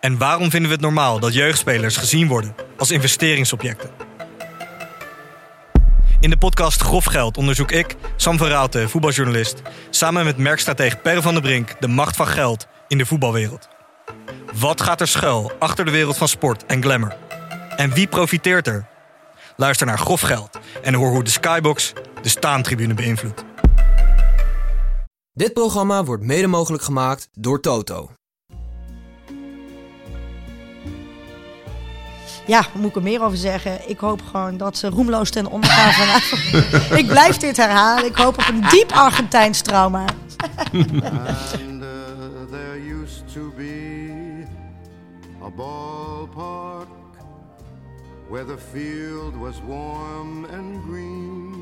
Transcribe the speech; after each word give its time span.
En 0.00 0.18
waarom 0.18 0.50
vinden 0.50 0.68
we 0.68 0.74
het 0.74 0.84
normaal 0.84 1.20
dat 1.20 1.34
jeugdspelers 1.34 1.96
gezien 1.96 2.28
worden 2.28 2.54
als 2.76 2.90
investeringsobjecten? 2.90 3.90
In 6.20 6.30
de 6.30 6.36
podcast 6.36 6.82
Grof 6.82 7.04
Geld 7.04 7.36
onderzoek 7.36 7.70
ik, 7.70 7.96
Sam 8.16 8.38
van 8.38 8.88
voetbaljournalist, 8.88 9.62
samen 9.90 10.24
met 10.24 10.36
merkstratege 10.36 10.96
Per 10.96 11.22
van 11.22 11.32
der 11.32 11.42
Brink 11.42 11.80
de 11.80 11.88
macht 11.88 12.16
van 12.16 12.26
geld 12.26 12.66
in 12.88 12.98
de 12.98 13.06
voetbalwereld. 13.06 13.68
Wat 14.54 14.80
gaat 14.80 15.00
er 15.00 15.08
schuil 15.08 15.52
achter 15.58 15.84
de 15.84 15.90
wereld 15.90 16.16
van 16.16 16.28
sport 16.28 16.66
en 16.66 16.82
glamour? 16.82 17.16
En 17.76 17.92
wie 17.92 18.06
profiteert 18.06 18.66
er? 18.66 18.86
Luister 19.56 19.86
naar 19.86 19.98
Grof 19.98 20.20
Geld 20.20 20.58
en 20.82 20.94
hoor 20.94 21.10
hoe 21.10 21.24
de 21.24 21.30
Skybox 21.30 21.92
de 22.22 22.28
staantribune 22.28 22.94
beïnvloedt. 22.94 23.44
Dit 25.32 25.52
programma 25.52 26.04
wordt 26.04 26.22
mede 26.22 26.46
mogelijk 26.46 26.82
gemaakt 26.82 27.28
door 27.32 27.60
Toto. 27.60 28.10
Ja, 32.48 32.66
moet 32.74 32.88
ik 32.88 32.96
er 32.96 33.02
meer 33.02 33.22
over 33.22 33.38
zeggen? 33.38 33.88
Ik 33.88 33.98
hoop 33.98 34.22
gewoon 34.30 34.56
dat 34.56 34.76
ze 34.76 34.88
roemloos 34.88 35.30
ten 35.30 35.46
onder 35.46 35.70
gaan 35.70 35.92
vanavond. 35.92 36.92
ik 37.00 37.06
blijf 37.06 37.36
dit 37.36 37.56
herhalen. 37.56 38.06
Ik 38.06 38.16
hoop 38.16 38.38
op 38.38 38.48
een 38.48 38.64
diep 38.68 38.92
Argentijns 38.92 39.60
trauma. 39.60 40.04
And 40.74 40.92
uh, 40.92 41.88
there 42.50 43.02
used 43.02 43.32
to 43.32 43.52
be 43.56 44.44
a 45.42 45.50
ballpark 45.56 46.88
where 48.28 48.44
the 48.44 48.58
field 48.72 49.36
was 49.36 49.54
warm 49.66 50.44
and 50.44 50.76
green. 50.88 51.54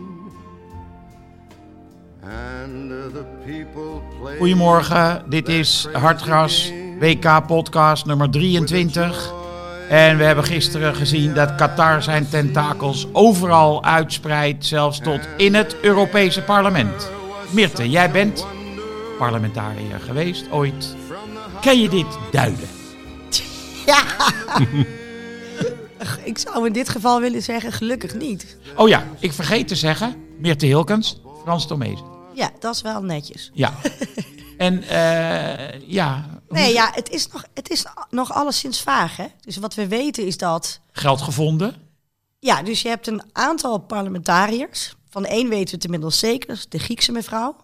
And 2.22 2.90
uh, 2.90 2.96
the 3.12 3.24
people 3.44 4.02
played. 4.20 4.38
Goedemorgen, 4.38 5.24
dit 5.28 5.48
is 5.48 5.88
Hartgras 5.92 6.72
WK 6.98 7.46
podcast 7.46 8.06
nummer 8.06 8.30
23. 8.30 9.44
En 9.88 10.16
we 10.16 10.24
hebben 10.24 10.44
gisteren 10.44 10.94
gezien 10.94 11.34
dat 11.34 11.54
Qatar 11.54 12.02
zijn 12.02 12.28
tentakels 12.28 13.06
overal 13.12 13.84
uitspreidt, 13.84 14.66
zelfs 14.66 14.98
tot 14.98 15.20
in 15.36 15.54
het 15.54 15.76
Europese 15.80 16.42
parlement. 16.42 17.10
Mirte, 17.50 17.90
jij 17.90 18.10
bent 18.10 18.46
parlementariër 19.18 20.00
geweest 20.00 20.50
ooit. 20.50 20.96
Ken 21.60 21.80
je 21.80 21.88
dit 21.88 22.18
duiden? 22.30 22.68
Ja. 23.86 24.02
ik 26.24 26.38
zou 26.38 26.66
in 26.66 26.72
dit 26.72 26.88
geval 26.88 27.20
willen 27.20 27.42
zeggen, 27.42 27.72
gelukkig 27.72 28.14
niet. 28.14 28.56
Oh 28.76 28.88
ja, 28.88 29.04
ik 29.18 29.32
vergeet 29.32 29.68
te 29.68 29.74
zeggen, 29.76 30.14
Mirte 30.38 30.66
Hilkens, 30.66 31.20
Frans 31.42 31.66
Tomees. 31.66 31.98
Ja, 32.34 32.50
dat 32.58 32.74
is 32.74 32.82
wel 32.82 33.02
netjes. 33.02 33.50
Ja. 33.52 33.72
En 34.56 34.82
eh, 34.82 35.80
ja, 35.86 36.35
Nee, 36.48 36.72
ja, 36.72 36.90
het 36.94 37.10
is 37.10 37.28
nog, 37.28 37.44
het 37.54 37.70
is 37.70 37.84
nog 38.10 38.32
alleszins 38.32 38.80
vaag, 38.80 39.16
hè? 39.16 39.26
Dus 39.40 39.56
wat 39.56 39.74
we 39.74 39.88
weten 39.88 40.26
is 40.26 40.36
dat... 40.36 40.80
geld 40.92 41.20
gevonden. 41.20 41.74
Ja, 42.38 42.62
dus 42.62 42.82
je 42.82 42.88
hebt 42.88 43.06
een 43.06 43.22
aantal 43.32 43.78
parlementariërs. 43.78 44.94
Van 45.10 45.24
een 45.28 45.48
weten 45.48 45.68
we 45.68 45.74
het 45.74 45.84
inmiddels 45.84 46.18
zeker, 46.18 46.48
dat 46.48 46.56
is 46.56 46.68
de 46.68 46.78
Griekse 46.78 47.12
mevrouw. 47.12 47.56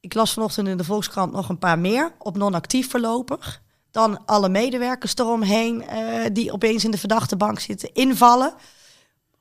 Ik 0.00 0.14
las 0.14 0.32
vanochtend 0.32 0.68
in 0.68 0.76
de 0.76 0.84
Volkskrant 0.84 1.32
nog 1.32 1.48
een 1.48 1.58
paar 1.58 1.78
meer, 1.78 2.12
op 2.18 2.36
non-actief 2.36 2.90
voorlopig. 2.90 3.62
Dan 3.90 4.26
alle 4.26 4.48
medewerkers 4.48 5.14
eromheen 5.16 5.88
eh, 5.88 6.24
die 6.32 6.52
opeens 6.52 6.84
in 6.84 6.90
de 6.90 6.98
verdachte 6.98 7.36
bank 7.36 7.58
zitten, 7.60 7.94
invallen. 7.94 8.54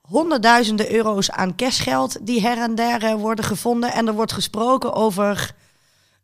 Honderdduizenden 0.02 0.94
euro's 0.94 1.32
aan 1.32 1.56
cashgeld 1.56 2.26
die 2.26 2.42
her 2.42 2.58
en 2.58 2.76
der 2.76 3.04
eh, 3.04 3.14
worden 3.14 3.46
gevonden. 3.46 3.94
En 3.94 4.08
er 4.08 4.14
wordt 4.14 4.32
gesproken 4.32 4.94
over 4.94 5.56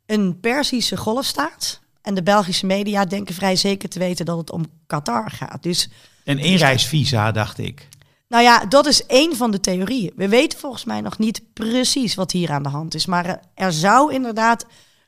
een 0.06 0.40
Perzische 0.40 0.97
golfstaat. 0.97 1.81
En 2.03 2.14
de 2.14 2.24
Belgische 2.24 2.66
media 2.66 3.06
denken 3.06 3.36
vrij 3.36 3.56
zeker 3.56 3.90
te 3.90 4.00
weten 4.00 4.25
dat 4.25 4.38
het 4.38 4.52
om 4.52 4.66
Qatar 4.88 5.31
gaat. 5.31 5.64
Dus 5.64 5.90
Een 6.24 6.40
inreisvisa, 6.40 7.31
dacht 7.31 7.58
ik. 7.58 7.88
nou 8.28 8.44
ja, 8.44 8.66
dat 8.66 8.86
is 8.86 9.06
één 9.06 9.36
van 9.36 9.52
de 9.52 9.59
theorieën. 9.59 10.12
We 10.16 10.28
weten 10.30 10.59
volgens 10.59 10.84
mij 10.86 11.02
nog 11.02 11.18
niet 11.18 11.42
precies 11.53 12.16
wat 12.16 12.31
hier 12.31 12.52
aan 12.52 12.63
de 12.63 12.69
hand 12.69 12.96
is. 12.96 13.06
Maar 13.06 13.25
er- 13.25 13.40
er 13.56 13.72
zou 13.74 14.13
inderdaad 14.13 14.66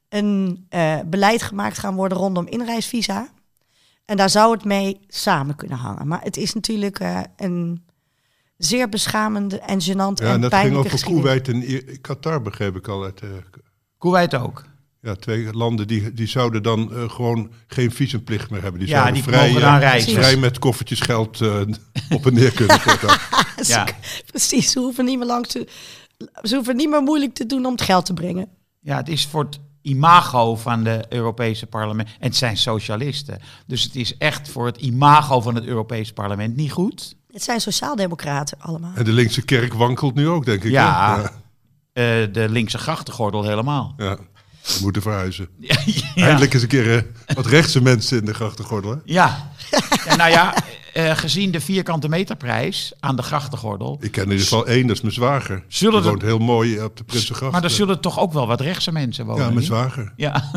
een 0.09 0.66
eh, 0.69 1.00
beleid 1.05 1.41
gemaakt 1.41 1.78
gaan 1.78 1.95
worden 1.95 2.17
rondom 2.17 2.47
inreisvisa. 2.47 3.28
En 4.05 4.17
daar 4.17 4.29
zou 4.29 4.53
het 4.53 4.63
mee 4.66 5.00
samen 5.07 5.55
kunnen 5.55 5.78
hangen. 5.78 6.07
Maar 6.07 6.22
het 6.23 6.38
is 6.38 6.53
natuurlijk 6.53 7.00
eh, 7.00 7.19
een 7.38 7.85
zeer 8.57 8.89
beschamende 8.89 9.59
en 9.59 9.81
gênant 9.81 10.13
Ja, 10.23 10.25
en 10.25 10.34
en 10.34 10.41
dat 10.41 10.53
ging 10.55 10.75
over. 10.75 11.03
Kuwait 11.03 11.47
en 11.47 12.01
Qatar, 12.01 12.41
begreep 12.41 12.75
ik 12.75 12.88
al. 12.88 13.03
Uit, 13.03 13.22
eh, 13.22 13.29
Kuwait 13.97 14.35
ook. 14.35 14.63
Ja, 15.05 15.16
twee 15.16 15.53
landen 15.53 15.88
die, 15.88 16.13
die 16.13 16.27
zouden 16.27 16.63
dan 16.63 16.93
eh, 16.93 17.09
gewoon 17.09 17.51
geen 17.67 17.91
visumplicht 17.91 18.49
meer 18.49 18.61
hebben. 18.61 18.79
Die 18.79 18.89
Ja, 18.89 18.95
zouden 18.95 19.13
die 19.13 19.23
vrij, 19.23 19.47
mogen 19.47 19.61
eh, 19.61 19.71
dan 19.71 19.79
reizen. 19.79 20.13
vrij 20.13 20.38
met 20.38 20.59
koffertjes 20.59 20.99
geld 20.99 21.41
eh, 21.41 21.61
op 22.09 22.25
en 22.25 22.33
neer 22.33 22.51
kunnen. 22.51 22.79
Ja. 23.61 23.88
Precies, 24.25 24.71
ze 24.71 24.79
hoeven, 24.79 25.05
niet 25.05 25.17
meer 25.17 25.27
langs 25.27 25.49
te, 25.49 25.67
ze 26.43 26.55
hoeven 26.55 26.75
niet 26.75 26.89
meer 26.89 27.01
moeilijk 27.01 27.33
te 27.33 27.45
doen 27.45 27.66
om 27.66 27.71
het 27.71 27.81
geld 27.81 28.05
te 28.05 28.13
brengen. 28.13 28.47
Ja, 28.79 28.97
het 28.97 29.07
is 29.09 29.25
voor 29.25 29.43
het 29.43 29.59
imago 29.81 30.55
van 30.55 30.83
de 30.83 31.05
Europese 31.09 31.66
parlement. 31.66 32.07
En 32.19 32.27
het 32.27 32.35
zijn 32.35 32.57
socialisten. 32.57 33.39
Dus 33.67 33.83
het 33.83 33.95
is 33.95 34.17
echt 34.17 34.49
voor 34.49 34.66
het 34.66 34.77
imago 34.77 35.41
van 35.41 35.55
het 35.55 35.66
Europese 35.66 36.13
parlement 36.13 36.55
niet 36.55 36.72
goed. 36.72 37.16
Het 37.31 37.43
zijn 37.43 37.61
sociaaldemocraten 37.61 38.57
allemaal. 38.61 38.91
en 38.95 39.03
de 39.03 39.11
linkse 39.11 39.41
kerk 39.41 39.73
wankelt 39.73 40.16
nu 40.16 40.27
ook, 40.27 40.45
denk 40.45 40.63
ik. 40.63 40.72
Ja. 40.72 41.22
Eh, 41.93 42.03
de 42.31 42.45
linkse 42.49 42.77
grachtengordel 42.77 43.43
helemaal. 43.43 43.93
ja. 43.97 44.17
We 44.65 44.79
moeten 44.81 45.01
verhuizen. 45.01 45.47
Ja, 46.15 46.25
Eindelijk 46.25 46.53
eens 46.53 46.61
een 46.63 46.67
keer 46.67 46.95
eh, 46.95 47.01
wat 47.35 47.45
rechtse 47.45 47.81
mensen 47.81 48.19
in 48.19 48.25
de 48.25 48.33
grachtengordel. 48.33 48.91
Hè? 48.91 48.97
ja. 49.05 49.51
ja 50.05 50.15
nou 50.15 50.31
ja, 50.31 50.53
eh, 50.93 51.17
gezien 51.17 51.51
de 51.51 51.61
vierkante 51.61 52.09
meterprijs 52.09 52.93
aan 52.99 53.15
de 53.15 53.21
grachtengordel. 53.21 53.97
Ik 54.01 54.11
ken 54.11 54.23
in 54.23 54.29
ieder 54.29 54.43
geval 54.43 54.67
één, 54.67 54.87
dat 54.87 54.95
is 54.95 55.01
mijn 55.01 55.13
zwager. 55.13 55.63
Zullen 55.67 56.01
Die 56.01 56.09
woont 56.09 56.21
heel 56.21 56.39
mooi 56.39 56.83
op 56.83 56.97
de 56.97 57.03
Prinsengracht. 57.03 57.51
Maar 57.51 57.63
er 57.63 57.69
zullen 57.69 57.99
toch 58.01 58.19
ook 58.19 58.33
wel 58.33 58.47
wat 58.47 58.61
rechtse 58.61 58.91
mensen 58.91 59.25
wonen? 59.25 59.45
Ja, 59.45 59.51
mijn 59.51 59.65
zwager. 59.65 60.13
Ja. 60.15 60.43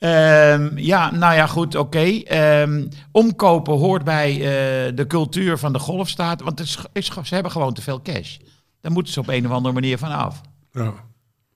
Ehm, 0.00 0.70
ja, 0.78 1.10
nou 1.10 1.34
ja, 1.34 1.46
goed, 1.46 1.74
oké. 1.74 1.98
Ehm, 2.24 2.86
omkopen 3.12 3.74
hoort 3.74 4.04
bij 4.04 4.32
eh, 4.34 4.92
de 4.96 5.04
cultuur 5.08 5.58
van 5.58 5.72
de 5.72 5.78
golfstaat. 5.78 6.40
Want 6.42 6.58
het 6.58 6.68
is, 6.68 6.78
is, 6.92 7.10
ze 7.24 7.34
hebben 7.34 7.52
gewoon 7.52 7.74
te 7.74 7.82
veel 7.82 8.02
cash. 8.02 8.36
Daar 8.80 8.92
moeten 8.92 9.12
ze 9.12 9.20
op 9.20 9.28
een 9.28 9.46
of 9.46 9.52
andere 9.52 9.74
manier 9.74 9.98
van 9.98 10.10
af. 10.10 10.40
Ja. 10.72 10.92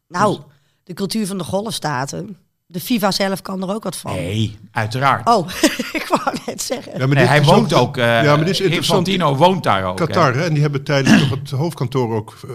Nou, 0.09 0.39
de 0.85 0.95
cultuur 0.95 1.27
van 1.27 1.39
de 1.39 1.45
golfstaten. 1.45 2.37
De 2.67 2.81
FIFA 2.81 3.11
zelf 3.11 3.43
kan 3.43 3.63
er 3.63 3.75
ook 3.75 3.83
wat 3.85 3.97
van. 3.97 4.13
Nee, 4.15 4.59
uiteraard. 4.71 5.29
Oh, 5.29 5.49
ik 5.93 6.07
wou 6.09 6.37
net 6.47 6.63
zeggen. 6.63 6.93
Ja, 6.99 7.07
maar 7.07 7.17
Nee, 7.17 7.25
hij 7.27 7.43
woont 7.45 7.75
ook. 7.75 7.97
eh 7.97 8.05
ja, 8.05 8.37
maar 8.37 8.45
dit 8.45 8.49
is 8.49 8.61
interessant. 8.61 9.09
Infantino 9.09 9.37
woont 9.37 9.63
daar 9.63 9.85
ook. 9.85 9.99
hè. 9.99 10.07
Qatar, 10.07 10.35
hè? 10.35 10.45
En 10.45 10.53
die 10.53 10.63
hebben 10.63 10.83
tijdens 10.85 11.21
toch 11.21 11.31
het 11.39 11.51
hoofdkantoor 11.51 12.15
ook 12.15 12.37
eh, 12.49 12.53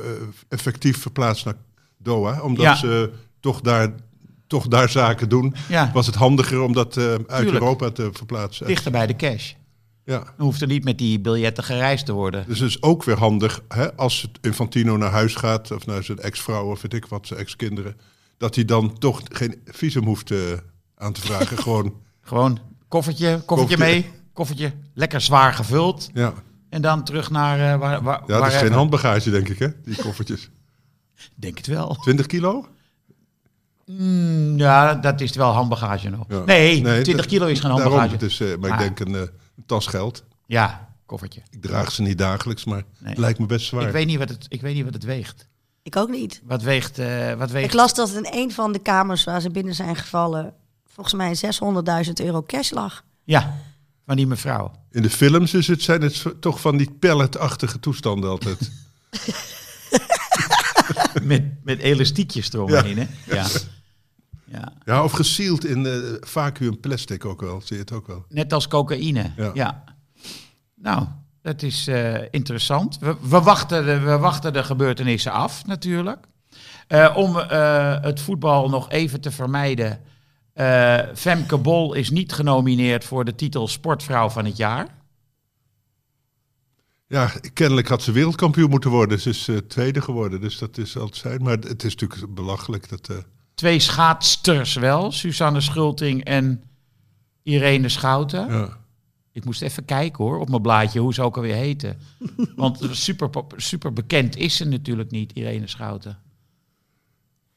effectief 0.49 1.01
verplaatst 1.01 1.45
naar 1.45 1.53
Doha. 1.97 2.41
Omdat 2.41 2.65
Ja. 2.65 2.75
ze 2.75 3.11
toch 3.39 3.61
daar, 3.61 3.89
toch 4.49 4.67
daar 4.67 4.89
zaken 4.89 5.29
doen. 5.29 5.55
Ja. 5.69 5.91
Was 5.93 6.05
het 6.05 6.15
handiger 6.15 6.61
om 6.61 6.73
dat 6.73 6.97
eh, 6.97 7.03
uit 7.03 7.25
Tuurlijk. 7.27 7.51
Europa 7.51 7.89
te 7.89 8.09
verplaatsen. 8.13 8.67
Dichter 8.67 8.91
bij 8.91 9.07
de 9.07 9.15
cash. 9.15 9.53
Ja. 10.05 10.17
Dan 10.37 10.45
hoeft 10.45 10.61
er 10.61 10.67
niet 10.67 10.83
met 10.83 10.97
die 10.97 11.19
biljetten 11.19 11.63
gereisd 11.63 12.05
te 12.05 12.13
worden. 12.13 12.43
Dus 12.47 12.59
het 12.59 12.69
is 12.69 12.81
ook 12.81 13.03
weer 13.03 13.17
handig 13.17 13.61
hè, 13.67 13.95
als 13.95 14.21
het 14.21 14.31
Infantino 14.41 14.97
naar 14.97 15.11
huis 15.11 15.35
gaat, 15.35 15.71
of 15.71 15.85
naar 15.85 16.03
zijn 16.03 16.19
ex-vrouw 16.19 16.71
of 16.71 16.81
weet 16.81 16.93
ik 16.93 17.05
wat, 17.05 17.27
zijn 17.27 17.39
ex-kinderen, 17.39 17.95
dat 18.37 18.55
hij 18.55 18.65
dan 18.65 18.97
toch 18.99 19.21
geen 19.23 19.61
visum 19.65 20.05
hoeft 20.05 20.31
eh, 20.31 20.37
aan 20.95 21.13
te 21.13 21.21
vragen. 21.21 21.57
Gewoon, 21.63 21.93
Gewoon 22.21 22.59
koffertje, 22.87 23.41
koffertje 23.45 23.45
Koffertje. 23.45 23.77
mee. 23.77 24.09
Koffertje 24.33 24.73
lekker 24.93 25.21
zwaar 25.21 25.53
gevuld. 25.53 26.09
ja. 26.13 26.33
En 26.69 26.81
dan 26.81 27.03
terug 27.03 27.29
naar 27.29 27.73
eh, 27.73 27.79
waar, 27.79 28.03
waar, 28.03 28.21
Ja, 28.27 28.39
dat 28.39 28.47
is 28.47 28.55
geen 28.57 28.71
handbagage, 28.71 29.29
denk 29.29 29.49
ik, 29.49 29.59
hè? 29.59 29.67
Die 29.85 29.95
koffertjes. 29.95 30.49
Denk 31.35 31.57
het 31.57 31.67
wel. 31.67 31.95
20 31.95 32.25
kilo? 32.25 32.65
Mm, 33.97 34.57
ja, 34.57 34.95
dat 34.95 35.21
is 35.21 35.35
wel 35.35 35.51
handbagage 35.51 36.09
nog. 36.09 36.25
Ja. 36.27 36.43
Nee, 36.45 36.81
Nee, 36.81 37.01
20 37.01 37.15
dat- 37.15 37.25
kilo 37.25 37.45
is 37.45 37.59
geen 37.59 37.69
Daarom, 37.69 37.81
handbagage. 37.81 38.13
het 38.13 38.21
is, 38.31 38.39
eh, 38.39 38.57
maar 38.57 38.71
Ah. 38.71 38.79
ik 38.79 38.95
denk 38.97 38.99
een, 39.09 39.21
eh, 39.21 39.27
tas 39.65 39.87
geld. 39.87 40.23
Ja, 40.45 40.87
koffertje. 41.05 41.41
Ik 41.49 41.61
draag 41.61 41.91
ze 41.91 42.01
niet 42.01 42.17
dagelijks, 42.17 42.63
maar 42.65 42.83
Nee. 42.99 43.09
het 43.09 43.17
lijkt 43.17 43.39
me 43.39 43.45
best 43.45 43.65
zwaar. 43.65 43.85
Ik 43.87 43.91
weet, 43.93 44.05
niet 44.05 44.17
wat 44.17 44.29
het, 44.29 44.45
ik 44.49 44.61
weet 44.61 44.75
niet 44.75 44.83
wat 44.83 44.93
het 44.93 45.03
weegt. 45.03 45.47
Ik 45.83 45.95
ook 45.95 46.09
niet. 46.09 46.41
Wat 46.45 46.61
weegt... 46.61 46.99
eh, 46.99 47.33
wat 47.33 47.51
weegt 47.51 47.65
Ik 47.67 47.73
las 47.73 47.93
dat 47.93 48.09
in 48.11 48.27
een 48.31 48.51
van 48.51 48.71
de 48.71 48.79
kamers 48.79 49.23
waar 49.23 49.41
ze 49.41 49.49
binnen 49.49 49.75
zijn 49.75 49.95
gevallen... 49.95 50.53
volgens 50.87 51.15
mij 51.15 51.35
600.000 52.05 52.19
euro 52.25 52.43
cash 52.43 52.71
lag. 52.71 53.03
Ja, 53.23 53.55
van 54.05 54.15
die 54.15 54.27
mevrouw. 54.27 54.71
In 54.91 55.01
de 55.01 55.09
films 55.09 55.53
is 55.53 55.67
het, 55.67 55.81
zijn 55.81 56.01
het 56.01 56.25
toch 56.39 56.61
van 56.61 56.77
die 56.77 56.91
pelletachtige 56.99 57.79
toestanden 57.79 58.29
altijd. 58.29 58.71
Met, 61.23 61.43
met 61.63 61.79
elastiekjes 61.79 62.53
eromheen, 62.53 62.97
hè? 62.97 63.07
Ja. 63.35 63.45
Ja. 64.51 64.73
Ja, 64.85 65.03
of 65.03 65.11
gesield 65.11 65.65
in 65.65 65.87
vacuüm 66.21 66.79
plastic 66.79 67.25
ook 67.25 67.41
wel. 67.41 67.61
Zie 67.61 67.75
je 67.75 67.81
het 67.81 67.91
ook 67.91 68.07
wel. 68.07 68.25
Net 68.29 68.53
als 68.53 68.67
cocaïne. 68.67 69.31
Ja. 69.35 69.51
Ja. 69.53 69.83
Nou, 70.75 71.07
dat 71.41 71.61
is 71.61 71.87
eh, 71.87 72.21
interessant. 72.31 72.97
We, 72.99 73.15
we, 73.21 73.41
wachten 73.41 73.85
de, 73.85 73.99
we 73.99 74.17
wachten 74.17 74.53
de 74.53 74.63
gebeurtenissen 74.63 75.31
af, 75.31 75.65
natuurlijk. 75.65 76.25
Eh, 76.87 77.13
om 77.15 77.39
eh, 77.39 78.01
het 78.01 78.21
voetbal 78.21 78.69
nog 78.69 78.89
even 78.89 79.21
te 79.21 79.31
vermijden. 79.31 79.99
Femke 81.15 81.57
Bol 81.57 81.93
is 81.93 82.09
niet 82.09 82.33
genomineerd 82.33 83.05
voor 83.05 83.25
de 83.25 83.35
titel 83.35 83.67
Sportvrouw 83.67 84.29
van 84.29 84.45
het 84.45 84.57
jaar. 84.57 84.87
Ja, 87.07 87.31
kennelijk 87.53 87.87
had 87.87 88.01
ze 88.01 88.11
wereldkampioen 88.11 88.69
moeten 88.69 88.89
worden. 88.89 89.19
Ze 89.19 89.29
is 89.29 89.49
tweede 89.67 90.01
geworden, 90.01 90.41
dus 90.41 90.57
dat 90.57 90.77
is 90.77 90.97
altijd 90.97 91.15
zijn. 91.15 91.43
Maar 91.43 91.57
het 91.57 91.83
is 91.83 91.95
natuurlijk 91.95 92.33
belachelijk. 92.33 92.89
Dat, 92.89 93.09
Twee 93.59 93.79
schaatsters 93.79 94.73
wel, 94.73 95.11
Suzanne 95.11 95.61
Schulting 95.61 96.23
en 96.23 96.63
Irene 97.43 97.89
Schouten. 97.89 98.47
ja. 98.51 98.77
Ik 99.31 99.45
moest 99.45 99.61
even 99.61 99.85
kijken 99.85 100.23
hoor, 100.23 100.39
op 100.39 100.49
mijn 100.49 100.61
blaadje, 100.61 100.99
hoe 100.99 101.13
ze 101.13 101.21
ook 101.21 101.35
alweer 101.35 101.55
heten. 101.55 101.97
Want 102.55 102.87
super, 102.91 103.29
super 103.55 103.93
bekend 103.93 104.37
is 104.37 104.55
ze 104.55 104.65
natuurlijk 104.65 105.11
niet, 105.11 105.31
Irene 105.33 105.67
Schouten. 105.67 106.17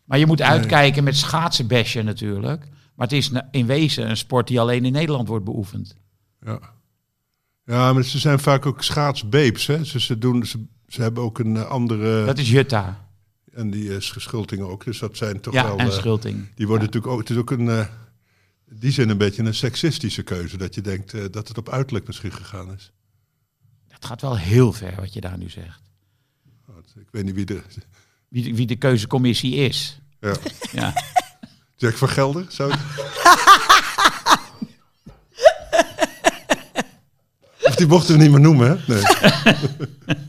Maar 0.05 0.19
je 0.19 0.27
moet 0.27 0.43
uitkijken 0.43 1.05
met 1.05 1.17
schaatsenbesje 1.17 2.03
natuurlijk. 2.03 2.69
Maar 2.95 3.07
het 3.07 3.17
is 3.17 3.31
in 3.51 3.67
wezen 3.67 4.11
een 4.11 4.17
sport 4.17 4.49
die 4.49 4.61
alleen 4.61 4.85
in 4.85 4.93
Nederland 4.93 5.29
wordt 5.29 5.45
beoefend. 5.45 5.97
Ja. 6.41 6.61
ja, 7.65 7.93
maar 7.93 8.03
ze 8.03 8.19
zijn 8.19 8.39
vaak 8.39 8.67
ook 8.67 8.83
schaatsbeeps. 8.83 9.67
Hè? 9.67 9.85
Ze, 9.85 10.01
ze, 10.01 10.19
doen, 10.19 10.47
ze, 10.47 10.65
ze 10.87 11.03
hebben 11.03 11.23
ook 11.23 11.39
een 11.39 11.57
eh, 11.57 11.69
andere... 11.69 12.25
Dat 12.25 12.39
is 12.39 12.51
Jutta. 12.51 13.11
En 13.55 13.71
die 13.71 13.97
is 13.97 14.11
geschulting 14.11 14.63
ook. 14.63 14.85
Dus 14.85 14.99
dat 14.99 15.17
zijn 15.17 15.41
toch 15.41 15.55
Ja, 15.55 15.65
wel... 15.65 15.79
en 15.79 15.87
eh, 15.87 15.93
Schulting. 15.93 16.47
die 16.55 16.67
worden 16.67 16.87
Ja. 16.87 16.93
natuurlijk 16.93 17.13
ook... 17.13 17.19
Het 17.19 17.31
is 17.31 17.37
ook 17.37 17.51
een... 17.51 17.69
eh, 17.69 17.79
in 18.71 18.77
die 18.79 18.91
zin 18.93 19.09
een 19.09 19.19
beetje 19.19 19.43
een 19.43 19.55
seksistische 19.55 20.23
keuze. 20.23 20.57
Dat 20.57 20.75
je 20.75 20.81
denkt 20.81 21.15
eh, 21.15 21.25
dat 21.31 21.49
het 21.49 21.59
op 21.59 21.69
uiterlijk 21.69 22.07
misschien 22.07 22.33
gegaan 22.33 22.73
is. 22.73 22.93
Dat 23.89 24.05
gaat 24.05 24.21
wel 24.21 24.39
heel 24.39 24.73
ver 24.73 24.95
wat 24.97 25.13
je 25.13 25.21
daar 25.21 25.39
nu 25.39 25.49
zegt. 25.51 25.81
Ik 26.99 27.09
weet 27.11 27.25
niet 27.25 27.35
wie 27.35 27.45
de... 27.45 27.63
Wie 28.29 28.43
de, 28.43 28.55
wie 28.55 28.67
de 28.67 28.77
keuzecommissie 28.77 29.55
is. 29.55 29.99
Ja. 30.21 30.35
Ja. 30.73 30.93
Jack 31.77 31.97
van 31.97 32.09
Gelder? 32.09 32.45
Zou 32.49 32.73
of 37.63 37.75
die 37.77 37.87
mochten 37.87 38.17
we 38.17 38.23
niet 38.23 38.31
meer 38.31 38.41
noemen, 38.41 38.69
hè? 38.87 38.95
Nee. 38.95 39.03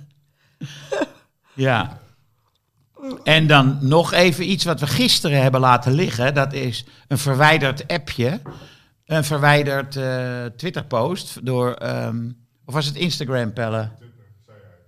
Ja. 1.56 2.02
En 3.24 3.48
dan 3.48 3.78
nog 3.82 4.12
even 4.14 4.50
iets 4.52 4.64
wat 4.64 4.80
we 4.80 4.88
gisteren 4.88 5.42
hebben 5.42 5.62
laten 5.62 5.92
liggen. 5.94 6.34
Dat 6.34 6.54
is 6.54 6.86
een 7.08 7.18
verwijderd 7.18 7.88
appje. 7.88 8.42
Een 9.06 9.24
verwijderd 9.24 9.96
eh, 9.96 10.46
Twitter-post 10.46 11.46
door... 11.46 11.74
ehm, 11.74 12.30
of 12.66 12.74
was 12.74 12.86
het 12.86 12.96
Instagram, 12.96 13.54
Pelle? 13.54 13.90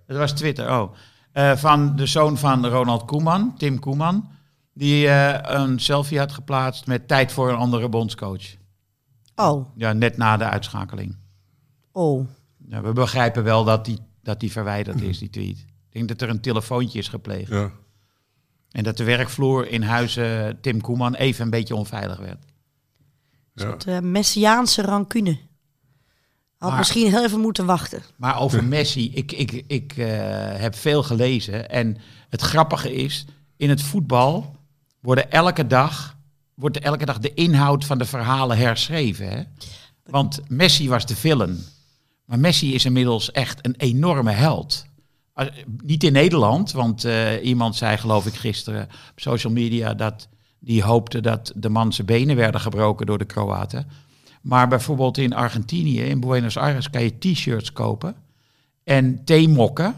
Het 0.06 0.16
was 0.16 0.32
Twitter, 0.32 0.70
oh. 0.80 0.94
Eh, 1.32 1.56
van 1.56 1.96
de 1.96 2.06
zoon 2.06 2.38
van 2.38 2.66
Ronald 2.66 3.04
Koeman, 3.04 3.54
Tim 3.56 3.78
Koeman. 3.78 4.28
Die 4.74 5.08
eh, 5.08 5.56
een 5.60 5.78
selfie 5.80 6.18
had 6.18 6.32
geplaatst 6.32 6.86
met 6.86 7.08
tijd 7.08 7.32
voor 7.32 7.48
een 7.50 7.56
andere 7.56 7.88
bondscoach. 7.88 8.54
Oh, 9.36 9.66
Ja, 9.76 9.92
net 9.92 10.16
na 10.16 10.36
de 10.36 10.44
uitschakeling. 10.44 11.16
oh. 11.92 12.26
Ja, 12.68 12.82
we 12.82 12.92
begrijpen 12.92 13.44
wel 13.44 13.64
dat 13.64 13.84
die, 13.84 13.98
dat 14.22 14.40
die 14.40 14.52
verwijderd 14.52 15.00
is, 15.02 15.18
die 15.18 15.30
tweet. 15.30 15.58
Ik 15.58 15.92
denk 15.92 16.08
dat 16.08 16.20
er 16.20 16.28
een 16.28 16.40
telefoontje 16.40 16.98
is 16.98 17.08
gepleegd. 17.08 17.50
Ja. 17.50 17.70
En 18.76 18.84
dat 18.84 18.96
de 18.96 19.04
werkvloer 19.04 19.68
in 19.68 19.82
huizen 19.82 20.58
Tim 20.60 20.80
Koeman 20.80 21.14
even 21.14 21.44
een 21.44 21.50
beetje 21.50 21.74
onveilig 21.74 22.18
werd. 22.18 22.44
Ja. 23.54 23.76
De 23.76 24.02
Messiaanse 24.02 24.82
rancune. 24.82 25.38
Had 26.56 26.68
Maar- 26.68 26.78
misschien 26.78 27.10
heel 27.10 27.24
even 27.24 27.40
moeten 27.40 27.66
wachten. 27.66 28.02
Maar 28.16 28.40
over 28.40 28.64
Messi, 28.64 29.10
ik, 29.14 29.32
ik, 29.32 29.64
ik 29.66 29.96
eh, 29.96 30.06
heb 30.56 30.74
veel 30.74 31.02
gelezen. 31.02 31.70
En 31.70 31.96
het 32.28 32.40
grappige 32.40 32.94
is, 32.94 33.26
in 33.56 33.68
het 33.68 33.82
voetbal 33.82 34.56
worden 35.00 35.30
elke 35.30 35.66
dag, 35.66 36.16
wordt 36.54 36.78
elke 36.78 37.04
dag 37.04 37.18
de 37.18 37.34
inhoud 37.34 37.84
van 37.84 37.98
de 37.98 38.04
verhalen 38.04 38.56
herschreven. 38.56 39.28
Hè? 39.28 39.42
Want 40.04 40.40
Messi 40.48 40.88
was 40.88 41.06
de 41.06 41.16
villain. 41.16 41.64
Maar 42.24 42.38
Messi 42.38 42.74
is 42.74 42.84
inmiddels 42.84 43.30
echt 43.30 43.66
een 43.66 43.74
enorme 43.76 44.32
held. 44.32 44.86
Niet 45.82 46.04
in 46.04 46.12
Nederland, 46.12 46.72
want 46.72 47.04
eh, 47.04 47.44
iemand 47.44 47.76
zei 47.76 47.96
geloof 47.96 48.26
ik 48.26 48.34
gisteren 48.34 48.82
op 48.82 49.20
social 49.20 49.52
media 49.52 49.94
dat 49.94 50.28
die 50.58 50.82
hoopte 50.82 51.20
dat 51.20 51.52
de 51.56 51.68
man 51.68 51.92
zijn 51.92 52.06
benen 52.06 52.36
werden 52.36 52.60
gebroken 52.60 53.06
door 53.06 53.18
de 53.18 53.24
Kroaten. 53.24 53.88
Maar 54.42 54.68
bijvoorbeeld 54.68 55.18
in 55.18 55.34
Argentinië, 55.34 56.00
in 56.00 56.20
Buenos 56.20 56.56
Aires, 56.56 56.90
kan 56.90 57.02
je 57.02 57.18
t-shirts 57.18 57.72
kopen 57.72 58.16
en 58.84 59.24
theemokken 59.24 59.96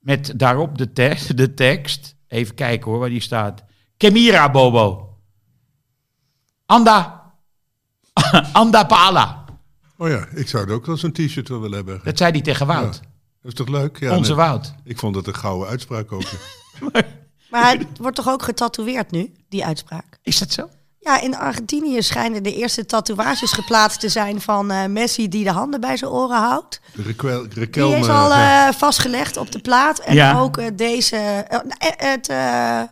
met 0.00 0.32
daarop 0.36 0.78
de, 0.78 0.92
te- 0.92 1.34
de 1.34 1.54
tekst. 1.54 2.16
Even 2.28 2.54
kijken 2.54 2.90
hoor, 2.90 3.00
waar 3.00 3.08
die 3.08 3.20
staat. 3.20 3.64
Kemira 3.96 4.50
Bobo. 4.50 5.16
Anda. 6.66 7.32
Anda 8.52 8.84
Pala. 8.84 9.44
Oh 9.96 10.08
ja, 10.08 10.26
ik 10.34 10.48
zou 10.48 10.68
er 10.68 10.74
ook 10.74 10.86
wel 10.86 10.96
zo'n 10.96 11.12
t-shirt 11.12 11.48
willen 11.48 11.72
hebben. 11.72 12.00
Dat 12.04 12.18
zei 12.18 12.30
hij 12.30 12.40
tegen 12.40 12.66
Wout. 12.66 13.00
Is 13.48 13.54
toch 13.54 13.68
leuk? 13.68 13.98
Ja, 14.00 14.16
Onze 14.16 14.34
nee. 14.34 14.44
Wout. 14.44 14.74
Ik 14.84 14.98
vond 14.98 15.14
het 15.14 15.26
een 15.26 15.34
gouden 15.34 15.68
uitspraak 15.68 16.12
ook. 16.12 16.22
Maar 17.50 17.70
het 17.78 17.86
wordt 18.00 18.16
toch 18.16 18.28
ook 18.28 18.42
getatoeëerd 18.42 19.10
nu, 19.10 19.32
die 19.48 19.64
uitspraak? 19.64 20.18
Is 20.22 20.38
dat 20.38 20.52
zo? 20.52 20.68
Ja, 21.00 21.20
in 21.20 21.36
Argentinië 21.36 22.02
schijnen 22.02 22.42
de 22.42 22.54
eerste 22.54 22.86
tatoeages 22.86 23.52
geplaatst 23.52 24.00
te 24.00 24.08
zijn 24.08 24.40
van 24.40 24.70
eh, 24.70 24.86
Messi 24.86 25.28
die 25.28 25.44
de 25.44 25.50
handen 25.50 25.80
bij 25.80 25.96
zijn 25.96 26.10
oren 26.10 26.36
houdt. 26.38 26.80
De 26.94 27.02
Raquel, 27.02 27.88
Die 27.88 27.96
is 27.98 28.08
al 28.08 28.28
ja. 28.30 28.68
eh, 28.68 28.74
vastgelegd 28.74 29.36
op 29.36 29.52
de 29.52 29.58
plaat. 29.58 29.98
En 29.98 30.14
Ja. 30.14 30.38
ook 30.40 30.56
eh, 30.56 30.66
deze, 30.76 31.16
eh, 31.16 31.54
eh, 31.58 31.62
het 31.96 32.28
eh 32.28 32.82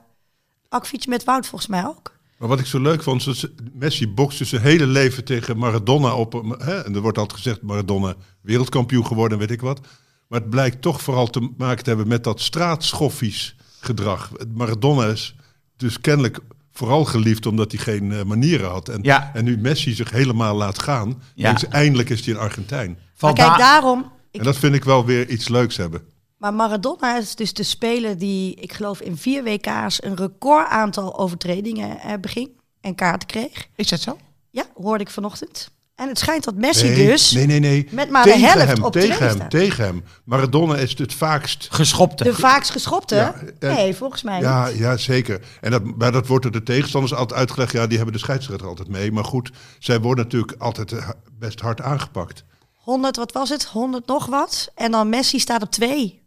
akfietje 0.69 1.11
met 1.11 1.25
Wout 1.25 1.47
volgens 1.47 1.71
mij 1.71 1.87
ook. 1.87 2.15
Maar 2.39 2.49
wat 2.49 2.61
ik 2.61 2.67
zo 2.67 2.81
leuk 2.81 3.03
vond, 3.03 3.27
is 3.27 3.47
Messi 3.73 4.09
bokste 4.09 4.45
zijn 4.45 4.63
hele 4.63 4.87
leven 4.87 5.25
tegen 5.25 5.59
Maradona 5.59 6.15
op. 6.15 6.33
Hè? 6.59 6.83
En 6.85 6.95
er 6.95 7.01
wordt 7.01 7.19
altijd 7.19 7.41
gezegd, 7.41 7.63
Maradona 7.63 8.15
wereldkampioen 8.41 9.07
geworden, 9.07 9.39
weet 9.39 9.51
ik 9.51 9.61
wat. 9.61 9.81
Maar 10.29 10.41
het 10.41 10.51
blijkt 10.51 10.83
toch 10.83 11.01
vooral 11.03 11.27
te 11.27 11.51
maken 11.57 11.83
te 11.85 11.89
hebben 11.91 12.09
met 12.09 12.25
dat 12.25 12.41
straatschoffies 12.41 13.57
gedrag. 13.81 14.31
Maradona 14.55 15.05
is 15.07 15.35
dus 15.77 16.01
kennelijk 16.01 16.39
vooral 16.73 17.05
geliefd 17.05 17.47
omdat 17.47 17.73
hij 17.73 17.81
geen 17.81 18.13
eh, 18.13 18.23
manieren 18.23 18.71
had. 18.71 18.89
En, 18.89 18.99
Ja. 19.03 19.31
en 19.35 19.45
nu 19.45 19.59
Messi 19.59 19.93
zich 19.95 20.11
helemaal 20.11 20.55
laat 20.57 20.79
gaan, 20.79 21.23
Ja. 21.35 21.59
ze, 21.59 21.67
eindelijk 21.67 22.11
is 22.11 22.25
hij 22.27 22.35
een 22.35 22.41
Argentijn. 22.41 22.99
Maar 23.21 23.33
kijk, 23.33 23.49
daar- 23.49 23.59
daarom... 23.59 24.13
Ik, 24.31 24.41
En 24.41 24.47
dat 24.47 24.57
vind 24.57 24.75
ik 24.75 24.85
wel 24.85 25.05
weer 25.05 25.29
iets 25.29 25.49
leuks 25.49 25.77
hebben. 25.77 26.03
maar 26.39 26.55
Maradona 26.55 27.19
is 27.19 27.35
dus 27.35 27.53
de 27.53 27.63
speler 27.63 28.19
die, 28.19 28.55
ik 28.55 28.73
geloof 28.73 29.01
in 29.01 29.17
vier 29.17 29.45
WK's... 29.45 30.03
een 30.03 30.17
record 30.17 30.69
aantal 30.69 31.19
overtredingen 31.19 31.99
eh, 32.01 32.13
beging 32.21 32.51
en 32.81 32.95
kaarten 32.95 33.29
kreeg. 33.29 33.69
Is 33.77 33.89
dat 33.89 34.01
zo? 34.01 34.19
Ja, 34.51 34.65
hoorde 34.75 35.05
ik 35.05 35.11
vanochtend. 35.11 35.71
En 35.97 36.09
het 36.09 36.19
schijnt 36.19 36.45
dat 36.45 36.55
Messi 36.55 36.87
Nee, 36.89 37.07
dus... 37.07 37.31
nee, 37.33 37.47
nee, 37.47 37.61
nee. 37.61 37.89
met 37.91 38.11
maar 38.11 38.23
de 38.25 38.31
tegen 38.31 38.49
helft 38.49 38.67
hem, 38.67 38.85
op 38.85 38.93
tegen 38.93 39.27
hem, 39.27 39.35
staat. 39.37 39.51
tegen 39.51 39.85
hem. 39.85 40.05
Maradona 40.25 40.77
is 40.77 40.99
het 40.99 41.15
vaakst 41.15 41.69
Geschopte. 41.71 42.25
De 42.25 42.35
vaakst 42.35 42.71
geschopte? 42.71 43.15
Ja, 43.15 43.35
en- 43.59 43.75
nee, 43.75 43.95
volgens 43.95 44.23
mij 44.23 44.41
Ja, 44.41 44.67
niet. 44.69 44.77
ja, 44.79 44.97
zeker. 44.97 45.41
En 45.61 45.71
dat, 45.71 45.83
maar 45.97 46.13
dat 46.13 46.27
wordt 46.27 46.43
door 46.43 46.53
de 46.53 46.63
tegenstanders 46.63 47.15
altijd 47.15 47.39
uitgelegd. 47.39 47.73
Ja, 47.73 47.87
die 47.87 47.97
hebben 47.97 48.15
de 48.15 48.21
scheidsrechter 48.21 48.67
altijd 48.67 48.89
mee. 48.89 49.13
Maar 49.13 49.25
goed, 49.25 49.51
zij 49.79 50.01
worden 50.01 50.25
natuurlijk 50.25 50.55
altijd 50.59 50.93
eh, 50.93 51.09
best 51.39 51.61
hard 51.61 51.81
aangepakt. 51.81 52.45
100, 52.75 53.17
wat 53.17 53.33
was 53.33 53.49
het? 53.49 53.65
100 53.65 54.07
nog 54.07 54.27
wat. 54.27 54.71
En 54.75 54.91
dan 54.91 55.09
Messi 55.09 55.39
staat 55.39 55.63
op 55.63 55.71
twee. 55.71 56.23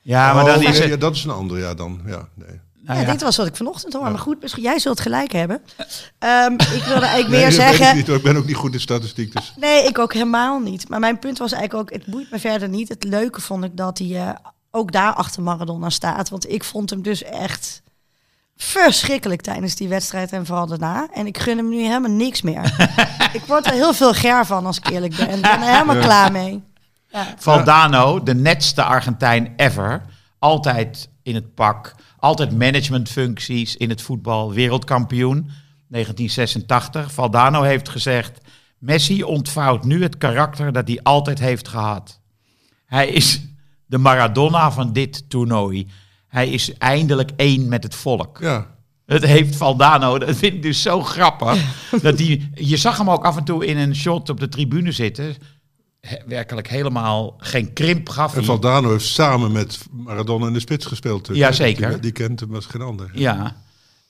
Ja, 0.00 0.34
maar 0.34 0.44
dan 0.44 0.56
Oh, 0.56 0.62
is 0.62 0.76
ja, 0.76 0.82
het... 0.82 0.90
ja, 0.92 0.96
dat 0.96 1.14
is 1.14 1.24
een 1.24 1.30
andere, 1.30 1.60
ja 1.60 1.74
dan. 1.74 2.00
Ja, 2.06 2.28
nee. 2.34 2.60
Nou 2.84 2.98
ja, 2.98 3.04
ja. 3.06 3.12
dit 3.12 3.22
was 3.22 3.36
wat 3.36 3.46
ik 3.46 3.56
vanochtend 3.56 3.92
hoor. 3.92 4.02
Maar 4.02 4.18
goed, 4.18 4.40
misschien, 4.40 4.62
jij 4.62 4.78
zult 4.78 5.00
gelijk 5.00 5.32
hebben. 5.32 5.62
Ehm, 6.18 6.52
ik 6.52 6.82
wilde 6.86 7.06
eigenlijk 7.14 7.28
Nee, 7.28 7.40
meer 7.40 7.52
zeggen... 7.52 7.88
ik, 7.88 7.94
niet, 7.94 8.06
hoor. 8.06 8.16
ik 8.16 8.22
ben 8.22 8.36
ook 8.36 8.46
niet 8.46 8.56
goed 8.56 8.74
in 8.74 8.80
statistiek. 8.80 9.32
Dus. 9.32 9.54
Nee, 9.56 9.84
ik 9.84 9.98
ook 9.98 10.12
helemaal 10.12 10.58
niet. 10.58 10.88
Maar 10.88 11.00
mijn 11.00 11.18
punt 11.18 11.38
was 11.38 11.52
eigenlijk 11.52 11.82
ook, 11.82 11.98
het 11.98 12.06
boeit 12.06 12.30
me 12.30 12.38
verder 12.38 12.68
niet. 12.68 12.88
Het 12.88 13.04
leuke 13.04 13.40
vond 13.40 13.64
ik 13.64 13.76
dat 13.76 13.98
hij 13.98 14.16
eh, 14.16 14.34
ook 14.70 14.92
daar 14.92 15.12
achter 15.12 15.42
Maradona 15.42 15.90
staat. 15.90 16.28
Want 16.28 16.50
ik 16.50 16.64
vond 16.64 16.90
hem 16.90 17.02
dus 17.02 17.22
echt 17.22 17.82
verschrikkelijk 18.56 19.40
tijdens 19.40 19.74
die 19.74 19.88
wedstrijd 19.88 20.32
en 20.32 20.46
vooral 20.46 20.66
daarna. 20.66 21.08
En 21.12 21.26
ik 21.26 21.38
gun 21.38 21.56
hem 21.56 21.68
nu 21.68 21.82
helemaal 21.82 22.10
niks 22.10 22.42
meer. 22.42 22.74
ik 23.32 23.42
word 23.46 23.66
er 23.66 23.72
heel 23.72 23.94
veel 23.94 24.12
ger 24.12 24.46
van, 24.46 24.66
als 24.66 24.76
ik 24.76 24.88
eerlijk 24.88 25.16
ben. 25.16 25.30
Ik 25.30 25.42
ben 25.42 25.62
er 25.62 25.72
helemaal 25.72 25.98
klaar 26.00 26.32
mee. 26.32 26.62
Valdano, 27.36 28.22
de 28.22 28.34
netste 28.34 28.82
Argentijn 28.82 29.52
ever. 29.56 30.02
Altijd 30.38 31.08
in 31.22 31.34
het 31.34 31.54
pak. 31.54 31.94
Altijd 32.24 32.58
managementfuncties 32.58 33.76
in 33.76 33.88
het 33.88 34.02
voetbal. 34.02 34.52
Wereldkampioen 34.52 35.50
1986. 35.88 37.12
Valdano 37.12 37.62
heeft 37.62 37.88
gezegd... 37.88 38.38
Messi 38.78 39.22
ontvouwt 39.22 39.84
nu 39.84 40.02
het 40.02 40.18
karakter 40.18 40.72
dat 40.72 40.88
hij 40.88 41.00
altijd 41.02 41.38
heeft 41.38 41.68
gehad. 41.68 42.20
Hij 42.86 43.08
is 43.08 43.40
de 43.86 43.98
Maradona 43.98 44.72
van 44.72 44.92
dit 44.92 45.30
toernooi. 45.30 45.86
Hij 46.28 46.48
is 46.48 46.72
eindelijk 46.78 47.30
één 47.36 47.68
met 47.68 47.82
het 47.82 47.94
volk. 47.94 48.38
Ja. 48.40 48.76
Het 49.06 49.24
heeft 49.24 49.56
Valdano, 49.56 50.18
dat 50.18 50.36
vind 50.36 50.54
ik 50.54 50.62
dus 50.62 50.82
zo 50.82 51.02
grappig. 51.02 51.64
dat 52.02 52.16
die, 52.16 52.50
je 52.54 52.76
zag 52.76 52.98
hem 52.98 53.10
ook 53.10 53.24
af 53.24 53.36
en 53.36 53.44
toe 53.44 53.66
in 53.66 53.76
een 53.76 53.96
shot 53.96 54.28
op 54.28 54.40
de 54.40 54.48
tribune 54.48 54.92
zitten. 54.92 55.36
He- 56.04 56.18
werkelijk 56.26 56.68
helemaal 56.68 57.34
geen 57.38 57.72
krimp 57.72 58.08
gaf 58.08 58.36
En. 58.36 58.44
Valdano 58.44 58.90
heeft 58.90 59.04
samen 59.06 59.52
met 59.52 59.78
Maradona 59.90 60.46
in 60.46 60.52
de 60.52 60.60
spits 60.60 60.86
gespeeld. 60.86 61.28
Ja, 61.32 61.52
zeker. 61.52 61.88
Die, 61.90 61.98
die 62.00 62.12
kent 62.12 62.40
hem 62.40 62.54
als 62.54 62.66
geen 62.66 62.82
ander. 62.82 63.10
Ja. 63.14 63.56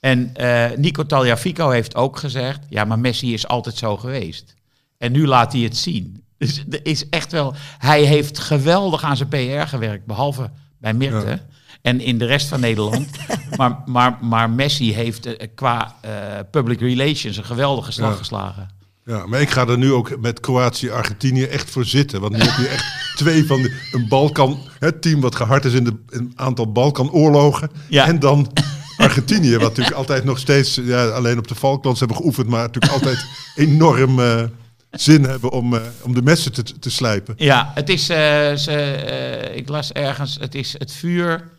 En 0.01 0.31
eh, 0.35 0.77
Nico 0.77 1.07
Tagliafico 1.07 1.69
heeft 1.71 1.95
ook 1.95 2.19
gezegd... 2.19 2.61
ja, 2.69 2.85
maar 2.85 2.99
Messi 2.99 3.33
is 3.33 3.49
altijd 3.49 3.77
zo 3.77 3.97
geweest. 3.97 4.55
En 4.99 5.13
nu 5.13 5.27
laat 5.27 5.53
hij 5.53 5.63
het 5.63 5.77
zien. 5.77 6.23
Dus 6.39 6.65
er 6.71 6.87
is 6.87 7.09
echt 7.09 7.33
wel... 7.33 7.55
Hij 7.79 8.03
heeft 8.03 8.39
geweldig 8.39 9.03
aan 9.03 9.17
zijn 9.17 9.29
PR 9.29 9.67
gewerkt, 9.69 10.07
behalve 10.07 10.51
bij 10.79 10.95
Mirte... 10.95 11.27
Ja. 11.27 11.39
En 11.83 12.01
in 12.01 12.19
de 12.19 12.25
rest 12.25 12.49
van 12.49 12.61
Nederland. 12.61 13.09
maar, 13.57 13.83
maar, 13.87 14.19
maar 14.21 14.51
Messi 14.51 14.95
heeft 14.95 15.27
eh, 15.27 15.49
qua 15.55 15.97
eh, 16.01 16.11
public 16.51 16.81
relations 16.81 17.37
een 17.37 17.45
geweldige 17.45 17.93
slag 17.93 18.11
Ja. 18.11 18.17
geslagen. 18.17 18.69
Ja, 19.05 19.27
maar 19.27 19.41
ik 19.41 19.51
ga 19.51 19.67
er 19.67 19.79
nu 19.79 19.93
ook 19.93 20.21
met 20.21 20.41
Kroatië-Argentinië 20.41 21.45
echt 21.45 21.71
voor 21.71 21.85
zitten. 21.85 22.21
Want 22.21 22.33
nu 22.33 22.39
heb 22.39 22.57
je 22.57 22.69
echt 22.69 22.85
twee 23.23 23.47
van 23.47 23.63
de, 23.63 23.89
een 23.93 24.09
Balkan, 24.09 24.59
het 24.79 25.03
team 25.03 25.21
wat 25.21 25.35
gehard 25.35 25.65
is 25.65 25.73
in 25.73 25.85
de, 25.85 25.97
een 26.09 26.33
aantal 26.37 26.73
Balkanoorlogen. 26.73 27.71
Ja. 27.89 28.07
En 28.07 28.19
dan 28.19 28.53
Argentinië, 28.97 29.53
wat 29.53 29.69
natuurlijk 29.69 29.97
altijd 29.97 30.25
nog 30.25 30.39
steeds, 30.39 30.81
ja, 30.83 31.07
alleen 31.09 31.39
op 31.39 31.49
de 31.49 31.55
Falklands 31.55 31.99
hebben 31.99 32.17
geoefend, 32.17 32.49
maar 32.49 32.63
natuurlijk 32.63 32.93
altijd 32.93 33.27
enorm 33.55 34.21
eh, 34.21 34.43
zin 34.91 35.25
hebben 35.25 35.51
om, 35.51 35.75
eh, 35.75 35.81
om 36.03 36.15
de 36.15 36.23
messen 36.23 36.53
te, 36.53 36.63
te 36.63 36.91
slijpen. 36.91 37.35
Ja, 37.37 37.73
het 37.75 37.89
is, 37.89 38.09
eh, 38.09 38.55
ze, 38.55 39.53
ik 39.55 39.69
las 39.69 39.93
ergens, 39.93 40.37
het 40.41 40.55
is 40.55 40.75
het 40.79 40.93
vuur 40.93 41.51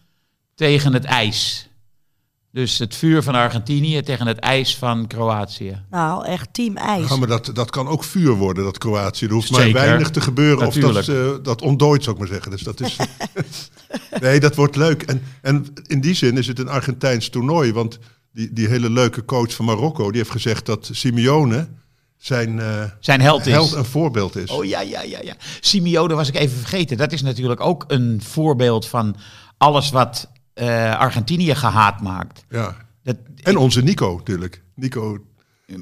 tegen 0.56 0.94
het 0.94 1.04
ijs. 1.04 1.68
Dus 2.56 2.80
het 2.80 2.96
vuur 2.96 3.24
van 3.24 3.36
Argentinië 3.36 4.02
tegen 4.02 4.28
het 4.28 4.40
ijs 4.40 4.78
van 4.78 5.08
Kroatië. 5.08 5.82
Nou, 5.90 6.26
echt 6.26 6.48
team 6.52 6.78
ijs. 6.78 7.10
Ja, 7.10 7.16
maar 7.16 7.28
dat, 7.28 7.52
dat 7.54 7.70
kan 7.70 7.88
ook 7.88 8.04
vuur 8.04 8.34
worden, 8.34 8.64
dat 8.64 8.78
Kroatië. 8.78 9.26
Er 9.26 9.32
hoeft 9.32 9.52
maar 9.52 9.72
weinig 9.72 10.10
te 10.10 10.22
gebeuren. 10.22 10.68
Of 10.68 10.76
dat, 10.76 11.08
eh, 11.08 11.30
dat 11.44 11.62
ontdooit, 11.62 12.04
zou 12.04 12.16
ik 12.16 12.22
maar 12.22 12.32
zeggen. 12.32 12.52
Dus 12.52 12.62
dat 12.62 12.82
is. 12.82 12.96
nee, 14.22 14.40
dat 14.40 14.56
wordt 14.56 14.76
leuk. 14.76 15.02
En, 15.02 15.24
en 15.42 15.66
in 15.88 16.02
die 16.02 16.14
zin 16.14 16.38
is 16.38 16.48
het 16.48 16.60
een 16.60 16.68
Argentijns 16.68 17.30
toernooi. 17.30 17.74
Want 17.74 18.00
die, 18.34 18.54
die 18.54 18.68
hele 18.68 18.90
leuke 18.90 19.26
coach 19.26 19.54
van 19.54 19.66
Marokko, 19.66 20.08
die 20.10 20.18
heeft 20.18 20.32
gezegd 20.32 20.66
dat 20.66 20.90
Simeone 20.92 21.68
zijn 22.18 22.60
eh, 22.60 22.84
Zijn 23.00 23.22
held 23.22 23.46
is. 23.46 23.52
held 23.52 23.74
en 23.74 23.86
voorbeeld 23.86 24.36
is. 24.36 24.50
Oh 24.50 24.66
ja, 24.66 24.82
ja, 24.82 25.02
ja, 25.02 25.20
ja. 25.22 25.34
Simeone 25.60 26.14
was 26.14 26.28
ik 26.28 26.36
even 26.36 26.58
vergeten. 26.58 26.98
Dat 26.98 27.12
is 27.12 27.22
natuurlijk 27.22 27.62
ook 27.62 27.84
een 27.88 28.22
voorbeeld 28.24 28.88
van 28.88 29.16
alles 29.58 29.90
wat 29.90 30.30
eh, 30.56 31.00
Argentinië 31.00 31.56
gehaat 31.56 32.02
maakt. 32.02 32.46
Ja. 32.50 32.76
Dat, 33.04 33.16
En 33.44 33.58
onze 33.58 33.82
Nico 33.82 34.16
natuurlijk. 34.16 34.62
Nico. 34.76 35.18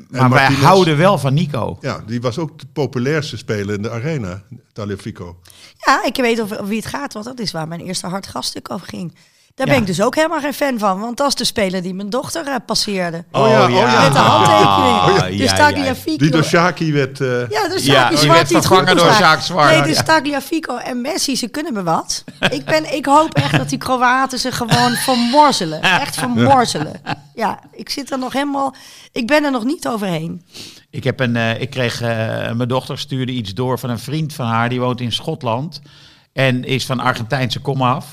maar 0.09 0.29
wij 0.29 0.53
houden 0.53 0.97
wel 0.97 1.17
van 1.17 1.33
Nico. 1.33 1.77
Ja, 1.81 2.03
die 2.07 2.21
was 2.21 2.37
ook 2.37 2.59
de 2.59 2.65
populairste 2.73 3.37
speler 3.37 3.75
in 3.75 3.81
de 3.81 3.91
arena, 3.91 4.43
Taliafico. 4.71 5.39
Ja, 5.77 6.05
ik 6.05 6.15
weet 6.15 6.39
of, 6.39 6.51
of 6.51 6.67
wie 6.67 6.77
het 6.77 6.85
gaat, 6.85 7.13
want 7.13 7.25
dat 7.25 7.39
is 7.39 7.51
waar 7.51 7.67
mijn 7.67 7.81
eerste 7.81 8.07
hard 8.07 8.27
gaststuk 8.27 8.71
over 8.71 8.87
ging. 8.87 9.15
Daar 9.55 9.67
Ja. 9.67 9.73
ben 9.73 9.81
ik 9.81 9.87
dus 9.87 10.01
ook 10.01 10.15
helemaal 10.15 10.39
geen 10.39 10.53
fan 10.53 10.79
van, 10.79 10.99
want 10.99 11.17
dat 11.17 11.27
is 11.27 11.35
de 11.35 11.45
speler 11.45 11.81
die 11.81 11.93
mijn 11.93 12.09
dochter 12.09 12.47
eh, 12.47 12.55
passeerde. 12.65 13.23
Oh 13.31 13.49
ja, 13.49 13.63
oh 13.63 13.69
ja. 13.69 14.03
Met 14.03 14.13
de 14.13 14.19
handtekening. 14.19 15.01
Oh 15.01 15.15
ja, 15.17 15.27
dus 15.27 15.37
ja, 15.37 15.43
ja. 15.45 15.53
Tagliafico. 15.55 16.17
Die 16.17 16.31
door 16.31 16.43
Shaki 16.43 16.93
werd... 16.93 17.21
eh, 17.21 17.49
Ja, 17.49 17.67
dus 17.67 17.85
Ja, 17.85 17.93
Shaki 17.93 18.09
die 18.09 18.17
Zwart 18.17 18.35
werd 18.37 18.47
die 18.47 18.57
vervangen 18.57 18.97
door. 18.97 19.11
Sjaak 19.13 19.41
Zwart. 19.41 19.71
Nee, 19.71 19.81
dus. 19.81 20.03
Tagliafico 20.03 20.75
en 20.77 21.01
Messi, 21.01 21.35
ze 21.35 21.47
kunnen 21.47 21.73
me 21.73 21.83
wat. 21.83 22.23
ik, 22.49 22.65
ben, 22.65 22.93
ik 22.93 23.05
hoop 23.05 23.33
echt 23.33 23.57
dat 23.57 23.69
die 23.69 23.77
Kroaten 23.77 24.39
ze 24.39 24.51
gewoon 24.51 24.91
vermorzelen. 24.91 25.81
Echt 25.81 26.15
vermorzelen. 26.15 27.01
Ja, 27.35 27.59
ik 27.71 27.89
zit 27.89 28.11
er 28.11 28.19
nog 28.19 28.33
helemaal... 28.33 28.75
Ik 29.11 29.27
ben 29.27 29.43
er 29.43 29.51
nog 29.51 29.63
niet 29.63 29.87
overheen. 29.87 30.45
Ik, 30.89 31.03
heb 31.03 31.19
een, 31.19 31.35
eh, 31.35 31.61
ik 31.61 31.69
kreeg, 31.69 31.99
mijn 31.99 32.67
dochter 32.67 32.97
stuurde 32.99 33.31
iets 33.31 33.53
door 33.53 33.79
van 33.79 33.89
een 33.89 33.99
vriend 33.99 34.33
van 34.33 34.45
haar, 34.45 34.69
die 34.69 34.79
woont 34.79 35.01
in 35.01 35.11
Schotland. 35.11 35.81
En 36.33 36.63
is 36.63 36.85
van 36.85 36.99
Argentijnse 36.99 37.59
komaf. 37.59 38.05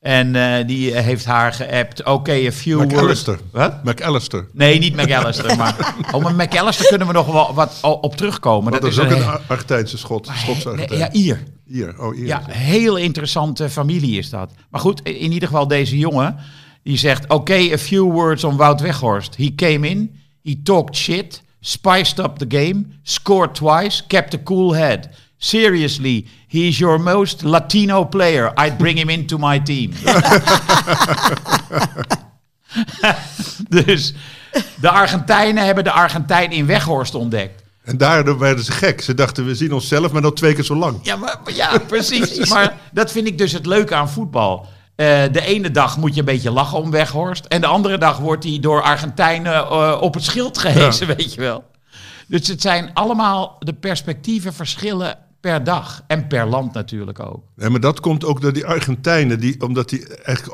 En 0.00 0.34
eh, 0.36 0.66
die 0.66 0.94
heeft 0.94 1.24
haar 1.24 1.52
geappt, 1.52 2.04
oké, 2.04 2.32
a 2.32 2.52
few 2.52 2.76
words. 2.76 2.92
McAllister. 2.92 3.38
Wat? 3.52 3.84
McAllister. 3.84 4.48
Nee, 4.52 4.78
niet 4.78 4.96
McAllister. 4.96 5.56
maar 5.56 5.94
oh, 6.14 6.22
maar 6.22 6.34
McAllister 6.34 6.86
kunnen 6.86 7.06
we 7.06 7.12
nog 7.12 7.26
wel 7.26 7.54
wat 7.54 7.78
op 7.82 8.16
terugkomen. 8.16 8.72
Dat, 8.72 8.84
is 8.84 8.98
ook 8.98 9.10
een 9.10 9.16
een 9.16 9.38
Argentijnse 9.46 9.98
Schot. 9.98 10.26
Schots 10.26 10.64
nee, 10.64 10.72
Argentijn. 10.72 10.98
ja, 10.98 11.12
Ier. 11.12 11.42
Hier, 11.66 11.94
oh 11.98 12.14
hier. 12.14 12.26
Ja, 12.26 12.42
heel 12.48 12.96
interessante 12.96 13.70
familie 13.70 14.18
is 14.18 14.30
dat. 14.30 14.52
Maar 14.70 14.80
goed, 14.80 15.00
in 15.02 15.32
ieder 15.32 15.48
geval 15.48 15.68
deze 15.68 15.98
jongen, 15.98 16.36
die 16.82 16.98
zegt... 16.98 17.28
Oké, 17.28 17.72
a 17.72 17.78
few 17.78 18.12
words 18.12 18.44
on 18.44 18.56
Wout 18.56 18.80
Weghorst. 18.80 19.36
He 19.36 19.54
came 19.54 19.88
in, 19.88 20.20
he 20.42 20.60
talked 20.62 20.96
shit, 20.96 21.42
spiced 21.60 22.18
up 22.18 22.36
the 22.36 22.58
game, 22.58 22.84
scored 23.02 23.54
twice, 23.54 24.06
kept 24.06 24.34
a 24.34 24.38
cool 24.44 24.74
head. 24.74 25.08
Seriously, 25.42 26.26
he 26.48 26.58
is 26.58 26.78
your 26.78 27.00
most 27.00 27.42
Latino 27.42 28.04
player. 28.04 28.52
I'd 28.58 28.76
bring 28.76 28.98
him 28.98 29.08
into 29.08 29.38
my 29.38 29.60
team. 29.60 29.92
dus 33.68 34.14
de 34.80 34.90
Argentijnen 34.90 35.64
hebben 35.64 35.84
de 35.84 35.90
Argentijn 35.90 36.50
in 36.50 36.66
Weghorst 36.66 37.14
ontdekt. 37.14 37.62
En 37.84 37.96
daardoor 37.96 38.38
werden 38.38 38.64
ze 38.64 38.72
gek. 38.72 39.00
Ze 39.00 39.14
dachten, 39.14 39.44
we 39.46 39.54
zien 39.54 39.72
onszelf, 39.72 40.12
maar 40.12 40.22
dan 40.22 40.34
twee 40.34 40.54
keer 40.54 40.64
zo 40.64 40.74
lang. 40.74 40.98
Ja, 41.02 41.16
maar, 41.16 41.38
ja 41.54 41.78
precies. 41.78 42.48
Maar 42.52 42.76
dat 42.92 43.12
vind 43.12 43.26
ik 43.26 43.38
dus 43.38 43.52
het 43.52 43.66
leuke 43.66 43.94
aan 43.94 44.10
voetbal. 44.10 44.66
Eh, 44.96 45.22
de 45.32 45.44
ene 45.44 45.70
dag 45.70 45.96
moet 45.96 46.14
je 46.14 46.20
een 46.20 46.26
beetje 46.26 46.50
lachen 46.50 46.78
om 46.78 46.90
Weghorst. 46.90 47.44
En 47.44 47.60
de 47.60 47.66
andere 47.66 47.98
dag 47.98 48.18
wordt 48.18 48.44
hij 48.44 48.58
door 48.60 48.82
Argentijnen 48.82 49.52
eh, 49.52 49.98
op 50.00 50.14
het 50.14 50.24
schild 50.24 50.58
gehezen, 50.58 51.06
weet 51.16 51.34
je 51.34 51.40
wel. 51.40 51.64
Dus 52.26 52.48
het 52.48 52.60
zijn 52.60 52.90
allemaal 52.94 53.56
de 53.58 53.72
perspectieven 53.72 54.54
verschillen 54.54 55.28
per 55.40 55.64
dag. 55.64 56.04
En 56.06 56.26
per 56.26 56.46
land 56.46 56.72
natuurlijk 56.72 57.20
ook. 57.20 57.42
Nee, 57.56 57.70
maar 57.70 57.80
dat 57.80 58.00
komt 58.00 58.24
ook 58.24 58.40
door 58.40 58.52
die 58.52 58.66
Argentijnen, 58.66 59.40
die, 59.40 59.60
omdat 59.60 59.88
die 59.88 60.06
echt 60.16 60.48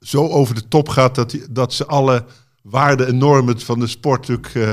zo 0.00 0.28
over 0.28 0.54
de 0.54 0.68
top 0.68 0.88
gaat 0.88 1.14
dat, 1.14 1.30
die, 1.30 1.42
dat 1.50 1.72
ze 1.72 1.86
alle 1.86 2.24
waarden 2.62 3.06
en 3.06 3.18
normen 3.18 3.60
van 3.60 3.78
de 3.80 3.86
sport 3.86 4.28
natuurlijk 4.28 4.54
eh, 4.54 4.72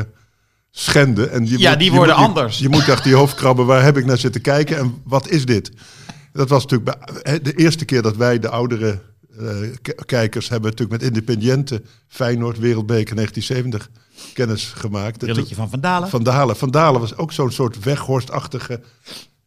schenden. 0.72 1.32
En 1.32 1.48
je 1.48 1.60
Ja, 1.60 1.76
die 1.76 1.92
worden 1.92 2.16
je- 2.16 2.22
anders. 2.22 2.58
Je, 2.60 2.70
moet 2.70 2.88
echt 2.88 3.04
die 3.04 3.16
hoofd 3.16 3.36
krabben, 3.36 3.66
waar 3.66 3.84
heb 3.84 3.98
ik 3.98 4.06
naar 4.06 4.18
zitten 4.18 4.42
kijken 4.42 4.78
en 4.78 5.02
wat 5.04 5.30
is 5.30 5.46
dit? 5.46 5.72
Dat 6.34 6.50
was 6.50 6.64
natuurlijk 6.66 6.98
bij, 7.00 7.22
hè, 7.32 7.42
de 7.42 7.54
eerste 7.54 7.86
keer 7.86 8.02
dat 8.02 8.16
wij, 8.16 8.40
de 8.40 8.50
oudere 8.50 9.00
eh, 9.40 9.48
kijkers, 10.06 10.50
hebben 10.50 10.70
natuurlijk 10.70 11.02
met 11.02 11.10
Independiente 11.10 11.82
Feyenoord 12.08 12.60
Wereldbeker 12.60 13.16
1970 13.16 13.90
kennis 14.34 14.64
gemaakt. 14.76 15.18
Brilletje 15.18 15.56
van 15.56 15.70
Van 15.70 15.80
Dalen. 15.80 16.10
Van 16.10 16.24
Dalen. 16.24 16.56
Van 16.56 16.72
Dalen 16.72 17.02
was 17.02 17.16
ook 17.16 17.32
zo'n 17.32 17.52
soort 17.52 17.84
weghorstachtige. 17.84 18.82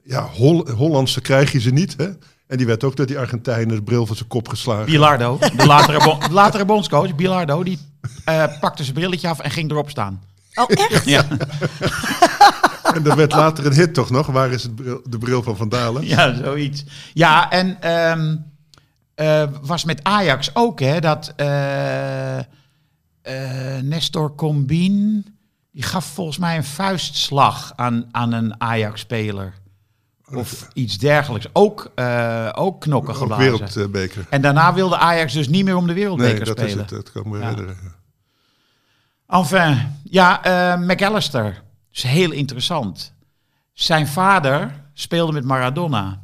Ja, 0.04 0.22
Hol 0.26 0.68
Hollandse 0.70 1.20
krijg 1.20 1.52
je 1.52 1.60
ze 1.60 1.70
niet. 1.70 1.94
Hè? 1.96 2.08
En 2.46 2.56
die 2.56 2.66
werd 2.66 2.84
ook 2.84 2.96
door 2.96 3.06
die 3.06 3.18
Argentijnen 3.18 3.76
de 3.76 3.82
bril 3.82 4.06
van 4.06 4.16
zijn 4.16 4.28
kop 4.28 4.48
geslagen. 4.48 4.84
Bilardo, 4.84 5.38
de 5.56 5.66
latere, 5.66 6.04
bon- 6.04 6.20
de 6.20 6.30
latere 6.32 6.64
bondscoach, 6.64 7.14
Bilardo, 7.14 7.62
die 7.62 7.78
eh, 8.24 8.44
pakte 8.60 8.82
zijn 8.82 8.94
brilletje 8.94 9.28
af 9.28 9.38
en 9.38 9.50
ging 9.50 9.70
erop 9.70 9.90
staan. 9.90 10.22
Oh, 10.54 10.64
echt? 10.68 11.04
Ja, 11.04 11.24
En 12.94 13.06
er 13.06 13.16
werd 13.16 13.32
later 13.32 13.66
een 13.66 13.72
hit 13.72 13.94
toch 13.94 14.10
nog. 14.10 14.26
Waar 14.26 14.50
is 14.50 14.62
het 14.62 14.74
bril- 14.74 15.00
de 15.08 15.18
bril 15.18 15.42
van 15.42 15.56
Van 15.56 15.68
Dalen? 15.68 16.06
ja 16.06 16.34
zoiets. 16.34 16.84
Ja, 17.12 17.50
en 17.50 17.80
ehm, 17.80 18.36
eh, 19.14 19.48
was 19.62 19.84
met 19.84 20.00
Ajax 20.04 20.50
ook, 20.54 20.80
hè, 20.80 21.00
dat 21.00 21.32
eh, 21.36 22.38
eh, 22.38 22.44
Nestor 23.82 24.34
Combin, 24.34 25.26
die 25.72 25.82
gaf 25.82 26.04
volgens 26.04 26.38
mij 26.38 26.56
een 26.56 26.64
vuistslag 26.64 27.72
aan, 27.76 28.08
aan 28.10 28.32
een 28.32 28.60
Ajax-speler. 28.60 29.54
Of 30.34 30.68
iets 30.72 30.98
dergelijks. 30.98 31.46
Ook, 31.52 31.92
eh, 31.94 32.48
ook 32.54 32.80
knokken 32.80 33.12
Ook 33.14 33.18
geblazen. 33.20 33.66
wereldbeker. 33.74 34.26
En 34.30 34.42
daarna 34.42 34.74
wilde 34.74 34.96
Ajax 34.96 35.32
dus 35.32 35.48
niet 35.48 35.64
meer 35.64 35.76
om 35.76 35.86
de 35.86 35.92
Nee, 35.92 36.00
wereldbeker 36.02 36.44
dat 36.44 36.60
is 36.60 36.74
het. 36.74 36.88
Dat 36.88 37.12
kan 37.12 37.28
me 37.28 37.38
Ja. 37.38 37.48
herinneren. 37.48 37.76
Enfin, 39.26 39.78
ja, 40.02 40.42
eh, 40.44 40.78
McAllister. 40.80 41.62
is 41.92 42.02
heel 42.02 42.30
interessant. 42.30 43.12
Zijn 43.72 44.06
vader 44.06 44.74
speelde 44.92 45.32
met 45.32 45.44
Maradona. 45.44 46.22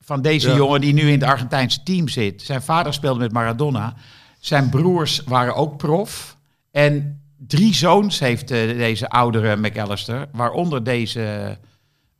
Van 0.00 0.22
deze 0.22 0.48
Ja. 0.48 0.56
jongen 0.56 0.80
die 0.80 0.92
nu 0.92 1.00
in 1.02 1.20
het 1.20 1.22
Argentijnse 1.30 1.82
team 1.82 2.08
zit. 2.08 2.42
Zijn 2.42 2.62
vader 2.62 2.92
speelde 2.94 3.18
met 3.20 3.32
Maradona. 3.32 3.94
Zijn 4.38 4.68
broers 4.68 5.22
waren 5.26 5.54
ook 5.54 5.76
prof. 5.76 6.36
En 6.70 7.20
drie 7.36 7.74
zoons 7.74 8.18
heeft 8.18 8.50
eh, 8.50 8.58
deze 8.76 9.08
oudere 9.08 9.56
McAllister. 9.56 10.28
Waaronder 10.32 10.84
deze, 10.84 11.58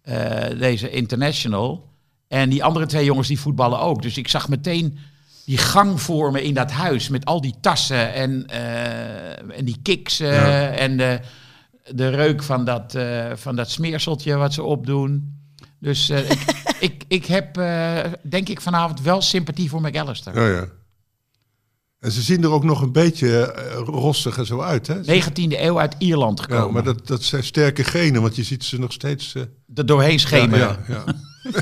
eh, 0.08 0.58
deze 0.58 0.90
international. 0.90 1.86
En 2.28 2.50
die 2.50 2.64
andere 2.64 2.86
twee 2.86 3.04
jongens 3.04 3.28
die 3.28 3.40
voetballen 3.40 3.80
ook. 3.80 4.02
Dus 4.02 4.16
ik 4.16 4.28
zag 4.28 4.48
meteen 4.48 4.98
die 5.44 5.58
gang 5.58 6.00
vormen 6.00 6.42
in 6.42 6.54
dat 6.54 6.70
huis 6.70 7.08
met 7.08 7.24
al 7.24 7.40
die 7.40 7.54
tassen 7.60 8.12
en, 8.14 8.46
eh, 8.46 9.58
en 9.58 9.64
die 9.64 9.80
Ja. 10.06 10.70
en 10.70 10.96
de, 10.96 11.20
de 11.94 12.08
reuk 12.08 12.42
van 12.42 12.64
dat, 12.64 12.94
eh, 12.94 13.26
van 13.34 13.56
dat 13.56 13.70
smeerseltje 13.70 14.36
wat 14.36 14.54
ze 14.54 14.62
opdoen. 14.62 15.36
Dus 15.78 16.10
ik, 16.10 16.44
ik, 16.80 17.04
ik 17.08 17.26
heb 17.26 17.54
denk 18.22 18.48
ik 18.48 18.60
vanavond 18.60 19.00
wel 19.00 19.22
sympathie 19.22 19.68
voor 19.68 19.80
McAllister. 19.80 20.40
Ja, 20.40 20.56
ja. 20.56 20.66
En 22.00 22.12
ze 22.12 22.22
zien 22.22 22.42
er 22.42 22.50
ook 22.50 22.64
nog 22.64 22.80
een 22.80 22.92
beetje 22.92 23.52
eh, 23.52 23.78
rossig 23.84 24.38
en 24.38 24.46
zo 24.46 24.60
uit, 24.60 24.86
hè? 24.86 24.94
19e 25.02 25.60
eeuw 25.60 25.78
uit 25.80 25.94
Ierland 25.98 26.40
gekomen. 26.40 26.66
Ja, 26.66 26.72
maar 26.72 26.82
dat, 26.84 27.06
dat 27.06 27.22
zijn 27.22 27.44
sterke 27.44 27.84
genen, 27.84 28.22
want 28.22 28.36
je 28.36 28.42
ziet 28.42 28.64
ze 28.64 28.78
nog 28.78 28.92
steeds... 28.92 29.34
eh, 29.34 29.42
er 29.74 29.86
doorheen 29.86 30.20
schemeren. 30.20 30.84
Ja, 30.88 30.94
ja, 30.94 31.04
ja. 31.06 31.14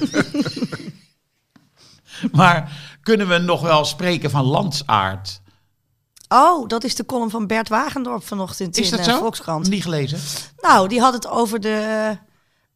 Maar 2.33 2.73
kunnen 3.03 3.29
we 3.29 3.39
nog 3.39 3.61
wel 3.61 3.85
spreken 3.85 4.31
van 4.31 4.45
landsaard? 4.45 5.41
Oh, 6.29 6.69
dat 6.69 6.85
is 6.85 6.95
de 6.95 7.07
column 7.07 7.31
van 7.31 7.47
Bert 7.47 7.69
Wagendorp 7.69 8.25
vanochtend 8.27 8.79
Is 8.79 8.91
in 8.91 8.97
dat 8.97 9.07
eh, 9.07 9.13
zo? 9.13 9.19
Volkskrant. 9.19 9.69
Niet 9.69 9.83
gelezen? 9.83 10.19
Nou, 10.61 10.89
die 10.89 11.01
had 11.01 11.13
het 11.13 11.29
over 11.29 11.61
de, 11.61 12.19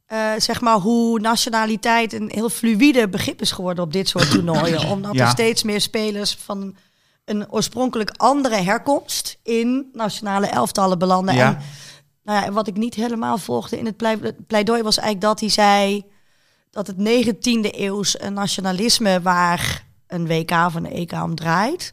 eh, 0.06 0.30
zeg 0.38 0.60
maar 0.60 0.76
hoe 0.78 1.20
nationaliteit 1.20 2.12
een 2.12 2.30
heel 2.34 2.48
fluïde 2.50 3.08
begrip 3.08 3.40
is 3.40 3.52
geworden 3.52 3.84
op 3.84 3.92
dit 3.92 4.08
soort 4.08 4.30
toernooien. 4.30 4.88
Omdat 4.88 5.14
Ja. 5.14 5.24
er 5.24 5.30
steeds 5.30 5.62
meer 5.62 5.80
spelers 5.80 6.34
van 6.44 6.76
een 7.30 7.50
oorspronkelijk 7.52 8.10
andere 8.16 8.54
herkomst 8.56 9.38
in 9.42 9.88
nationale 9.92 10.46
elftallen 10.46 10.99
belanden. 10.99 11.34
Ja. 11.34 11.46
En 11.49 11.58
nou 12.25 12.44
ja, 12.44 12.52
wat 12.52 12.66
ik 12.66 12.76
niet 12.76 12.94
helemaal 12.94 13.38
volgde 13.38 13.78
in 13.78 13.87
het 13.87 13.96
plei- 13.96 14.20
het 14.22 14.46
pleidooi 14.46 14.82
was 14.82 14.96
eigenlijk 14.99 15.26
dat 15.26 15.40
hij 15.40 15.49
zei 15.49 16.04
dat 16.70 16.87
het 16.87 16.96
19e 16.99 17.70
eeuws 17.70 18.20
een 18.20 18.32
nationalisme 18.32 19.20
waar 19.22 19.84
een 20.06 20.26
WK 20.26 20.50
of 20.50 20.75
een 20.75 20.87
EK 20.92 21.12
om 21.12 21.34
draait. 21.34 21.92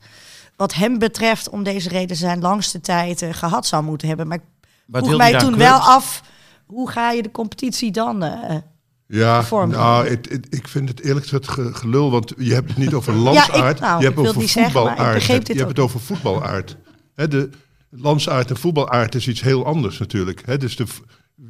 Wat 0.55 0.73
hem 0.73 0.99
betreft, 0.99 1.49
om 1.49 1.63
deze 1.63 1.89
reden 1.89 2.15
zijn 2.15 2.41
langste 2.41 2.79
tijd 2.81 3.21
eh, 3.21 3.33
gehad 3.33 3.67
zou 3.67 3.83
moeten 3.83 4.07
hebben. 4.07 4.27
Maar 4.27 4.37
ik 4.37 4.43
Wat 4.85 5.05
vroeg 5.05 5.17
mij 5.17 5.31
toen 5.31 5.53
clubs? 5.53 5.69
wel 5.69 5.79
af, 5.79 6.21
hoe 6.65 6.89
ga 6.89 7.11
je 7.11 7.21
de 7.21 7.31
competitie 7.31 7.91
dan? 7.91 8.23
eh, 8.23 8.55
Ja, 9.07 9.43
vorm. 9.43 9.69
nou, 9.69 10.07
het, 10.07 10.29
het- 10.29 10.47
ik 10.49 10.67
vind 10.67 10.89
het 10.89 11.01
eerlijk 11.03 11.25
gezegd 11.25 11.47
ge- 11.47 11.73
gelul, 11.73 12.11
want 12.11 12.33
je 12.37 12.53
hebt 12.53 12.69
het 12.69 12.77
niet 12.77 12.93
over 12.93 13.13
landsaard, 13.13 13.79
nou, 13.79 13.99
je 13.99 14.05
hebt 14.05 14.17
het 14.17 14.27
over 14.27 14.49
voetbalaard. 14.49 15.23
je 15.25 15.33
hebt 15.33 15.67
het 15.67 15.79
over 15.79 15.99
voetbalaard. 15.99 16.77
Hè, 17.15 17.27
de 17.27 17.49
landsaard 17.89 18.49
en 18.49 18.57
voetbalaard 18.57 19.15
is 19.15 19.27
iets 19.27 19.41
heel 19.41 19.65
anders 19.65 19.97
natuurlijk. 19.97 20.41
Hè, 20.45 20.57
dus 20.57 20.75
de, 20.75 20.85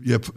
je 0.02 0.12
hebt 0.12 0.30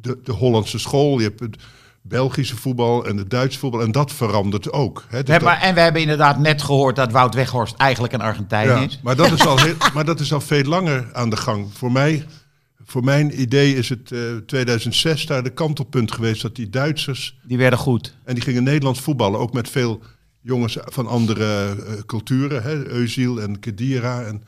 de, 0.00 0.18
de 0.24 0.32
Hollandse 0.32 0.78
school, 0.78 1.18
je 1.18 1.24
hebt 1.24 1.40
het 1.40 1.56
Belgische 2.02 2.56
voetbal 2.56 3.06
en 3.06 3.16
het 3.16 3.30
Duitse 3.30 3.58
voetbal 3.58 3.82
en 3.82 3.92
dat 3.92 4.12
verandert 4.12 4.72
ook. 4.72 5.04
Hè, 5.08 5.16
We 5.18 5.22
Dus 5.24 5.32
hebben, 5.34 5.52
dat- 5.54 5.62
en 5.62 5.74
we 5.74 5.80
hebben 5.80 6.00
inderdaad 6.02 6.38
net 6.38 6.62
gehoord 6.62 6.96
dat 6.96 7.12
Wout 7.12 7.34
Weghorst 7.34 7.74
eigenlijk 7.76 8.12
een 8.12 8.20
Argentijn 8.20 8.68
ja, 8.68 8.76
is. 8.76 9.00
maar, 9.02 9.16
dat 9.16 9.30
is 9.32 9.46
al 9.46 9.58
heel, 9.64 9.74
maar 9.94 10.04
dat 10.04 10.20
is 10.20 10.32
al 10.32 10.40
veel 10.40 10.64
langer 10.64 11.08
aan 11.12 11.30
de 11.30 11.36
gang. 11.36 11.66
Voor 11.72 11.92
mij, 11.92 12.26
voor 12.92 13.04
mijn 13.04 13.40
idee 13.40 13.74
is 13.74 13.88
het 13.88 14.12
eh, 14.12 14.36
2006 14.36 15.26
daar 15.26 15.42
de 15.42 15.50
kantelpunt 15.50 16.12
geweest 16.12 16.42
dat 16.42 16.56
die 16.56 16.70
Duitsers 16.70 17.38
Die 17.42 17.58
werden 17.58 17.78
goed. 17.78 18.16
En 18.24 18.34
die 18.34 18.42
gingen 18.42 18.62
Nederlands 18.62 19.00
voetballen, 19.00 19.40
ook 19.40 19.52
met 19.52 19.68
veel 19.68 20.02
jongens 20.40 20.76
van 20.80 21.06
andere 21.06 21.76
eh, 21.86 21.92
culturen, 22.06 22.62
hè, 22.62 22.86
Eusiel 22.86 23.40
en 23.40 23.58
Kedira. 23.58 24.22
En, 24.22 24.42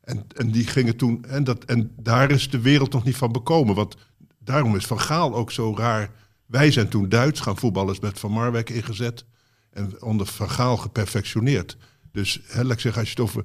en, 0.00 0.24
en 0.36 0.50
die 0.50 0.66
gingen 0.66 0.96
toen, 0.96 1.24
en, 1.24 1.44
dat, 1.44 1.64
en 1.64 1.92
daar 1.96 2.30
is 2.30 2.50
de 2.50 2.60
wereld 2.60 2.92
nog 2.92 3.04
niet 3.04 3.16
van 3.16 3.32
bekomen. 3.32 3.74
Want 3.74 3.96
daarom 4.38 4.76
is 4.76 4.86
Van 4.86 5.00
Gaal 5.00 5.34
ook 5.34 5.50
zo 5.50 5.76
raar. 5.76 6.10
Wij 6.46 6.70
zijn 6.70 6.88
toen 6.88 7.08
Duits 7.08 7.40
gaan 7.40 7.56
voetballen, 7.56 7.94
is 7.94 8.00
met 8.00 8.18
Van 8.18 8.32
Marwijk 8.32 8.70
ingezet. 8.70 9.24
En 9.70 10.02
onder 10.02 10.26
Van 10.26 10.50
Gaal 10.50 10.76
geperfectioneerd. 10.76 11.76
Dus 12.12 12.40
hè, 12.46 12.62
laat 12.62 12.72
ik 12.72 12.80
zeggen, 12.80 13.00
als 13.00 13.10
je 13.10 13.22
het 13.22 13.30
over... 13.30 13.44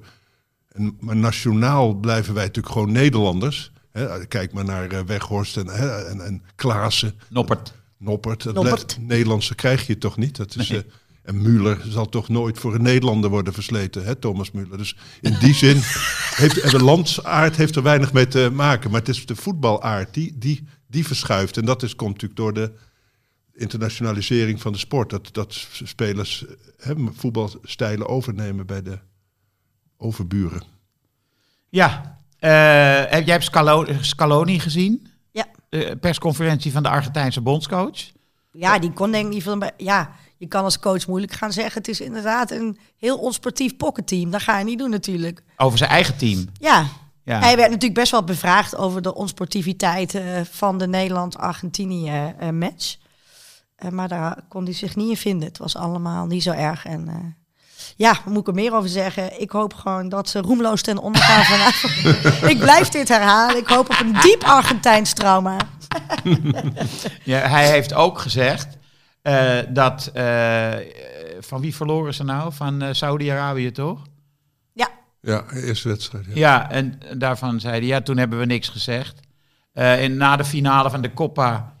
En, 0.68 0.96
maar 1.00 1.16
nationaal 1.16 1.94
blijven 1.94 2.34
wij 2.34 2.44
natuurlijk 2.44 2.74
gewoon 2.74 2.92
Nederlanders. 2.92 3.72
Hè, 3.98 4.26
kijk 4.26 4.52
maar 4.52 4.64
naar 4.64 4.90
eh, 4.90 5.00
Weghorst 5.00 5.56
en, 5.56 5.66
hè, 5.68 6.04
en, 6.04 6.20
en 6.20 6.42
Klaassen. 6.54 7.14
Noppert. 7.28 7.72
Noppert. 7.98 8.42
Dat 8.42 8.54
Noppert. 8.54 8.96
le- 8.98 9.04
Nederlandse 9.04 9.54
krijg 9.54 9.86
je 9.86 9.98
toch 9.98 10.16
niet? 10.16 10.36
Dat 10.36 10.56
is, 10.56 10.68
Nee. 10.68 10.78
eh, 10.84 10.90
en 11.22 11.42
Muller 11.42 11.80
zal 11.88 12.08
toch 12.08 12.28
nooit 12.28 12.58
voor 12.58 12.74
een 12.74 12.82
Nederlander 12.82 13.30
worden 13.30 13.52
versleten, 13.52 14.04
hè, 14.04 14.14
Thomas 14.14 14.50
Muller. 14.50 14.78
Dus 14.78 14.96
in 15.20 15.36
die 15.40 15.54
zin 15.64 15.76
heeft 16.34 16.70
de 16.70 16.82
landsaard 16.82 17.56
heeft 17.56 17.76
er 17.76 17.82
weinig 17.82 18.12
mee 18.12 18.26
te 18.28 18.50
maken. 18.52 18.90
Maar 18.90 19.00
het 19.00 19.08
is 19.08 19.26
de 19.26 19.36
voetbalaard 19.36 20.14
die, 20.14 20.38
die, 20.38 20.64
die 20.86 21.06
verschuift. 21.06 21.56
En 21.56 21.64
dat 21.64 21.82
is, 21.82 21.94
komt 21.96 22.12
natuurlijk 22.12 22.40
door 22.40 22.52
de 22.54 22.72
internationalisering 23.54 24.60
van 24.60 24.72
de 24.72 24.78
sport. 24.78 25.10
Dat, 25.10 25.28
dat 25.32 25.54
spelers 25.84 26.44
hè, 26.76 26.94
voetbalstijlen 27.14 28.08
overnemen 28.08 28.66
bij 28.66 28.82
de 28.82 28.98
overburen. 29.96 30.62
Ja. 31.68 32.07
Eh, 32.38 32.50
heb 33.10 33.24
jij 33.24 33.32
hebt 33.32 33.44
Scalo- 33.44 33.86
Scaloni 34.00 34.60
gezien? 34.60 35.06
Ja. 35.30 35.44
De 35.68 35.96
persconferentie 36.00 36.72
van 36.72 36.82
de 36.82 36.88
Argentijnse 36.88 37.40
bondscoach. 37.40 37.98
ja, 38.52 38.78
die 38.78 38.92
kon 38.92 39.10
denk 39.10 39.26
ik 39.26 39.32
niet 39.32 39.42
veel. 39.42 39.62
Ja, 39.76 40.10
je 40.36 40.46
kan 40.46 40.64
als 40.64 40.78
coach 40.78 41.06
moeilijk 41.06 41.32
gaan 41.32 41.52
zeggen. 41.52 41.78
Het 41.78 41.88
is 41.88 42.00
inderdaad 42.00 42.50
een 42.50 42.78
heel 42.96 43.18
onsportief 43.18 43.76
pocketteam. 43.76 44.30
Dat 44.30 44.42
ga 44.42 44.58
je 44.58 44.64
niet 44.64 44.78
doen 44.78 44.90
natuurlijk. 44.90 45.42
Over 45.56 45.78
zijn 45.78 45.90
eigen 45.90 46.16
team. 46.16 46.44
Ja. 46.52 46.86
Ja. 47.24 47.38
Hij 47.38 47.56
werd 47.56 47.68
natuurlijk 47.70 48.00
best 48.00 48.10
wel 48.10 48.24
bevraagd 48.24 48.76
over 48.76 49.02
de 49.02 49.14
onsportiviteit 49.14 50.14
eh, 50.14 50.40
van 50.50 50.78
de 50.78 50.86
Nederland-Argentinië 50.88 52.34
eh, 52.38 52.48
match. 52.50 52.96
Maar 53.90 54.08
daar 54.08 54.38
kon 54.48 54.64
hij 54.64 54.72
zich 54.72 54.96
niet 54.96 55.08
in 55.10 55.16
vinden. 55.16 55.48
Het 55.48 55.58
was 55.58 55.76
allemaal 55.76 56.26
niet 56.26 56.42
zo 56.42 56.50
erg. 56.52 56.84
En 56.84 57.36
ja, 57.96 58.18
moet 58.24 58.40
ik 58.40 58.46
er 58.46 58.54
meer 58.54 58.74
over 58.74 58.88
zeggen? 58.88 59.40
Ik 59.40 59.50
hoop 59.50 59.74
gewoon 59.74 60.08
dat 60.08 60.28
ze 60.28 60.40
roemloos 60.40 60.82
ten 60.82 60.98
onder 60.98 61.22
gaan 61.22 61.44
vanavond. 61.44 62.42
ik 62.52 62.58
blijf 62.58 62.88
dit 62.88 63.08
herhalen. 63.08 63.56
Ik 63.56 63.66
hoop 63.68 63.90
op 63.90 64.00
een 64.00 64.12
diep 64.20 64.42
Argentijns 64.44 65.12
trauma. 65.12 65.56
Ja, 67.24 67.38
hij 67.38 67.68
heeft 67.70 67.94
ook 67.94 68.18
gezegd 68.18 68.66
eh, 69.22 69.58
dat... 69.68 70.10
eh, 70.14 70.72
van 71.40 71.60
wie 71.60 71.74
verloren 71.76 72.14
ze 72.14 72.24
nou? 72.24 72.52
Van 72.52 72.82
eh, 72.82 72.88
Saudi-Arabië 72.92 73.70
toch? 73.72 74.02
Ja, 74.72 74.88
Ja, 75.20 75.44
eerste 75.54 75.88
wedstrijd. 75.88 76.24
Ja. 76.26 76.32
Ja, 76.34 76.70
en 76.70 77.00
daarvan 77.14 77.60
zei 77.60 77.78
hij, 77.78 77.86
ja, 77.86 78.00
toen 78.00 78.16
hebben 78.16 78.38
we 78.38 78.44
niks 78.44 78.68
gezegd. 78.68 79.20
Eh, 79.72 80.04
en 80.04 80.16
na 80.16 80.36
de 80.36 80.44
finale 80.44 80.90
van 80.90 81.00
de 81.00 81.14
Copa 81.14 81.72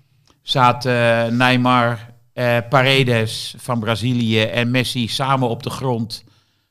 zaten 0.42 1.24
eh, 1.24 1.32
Neymar, 1.32 2.07
Paredes 2.68 3.54
van 3.58 3.80
Brazilië 3.80 4.40
en 4.40 4.70
Messi 4.70 5.08
samen 5.08 5.48
op 5.48 5.62
de 5.62 5.70
grond 5.70 6.24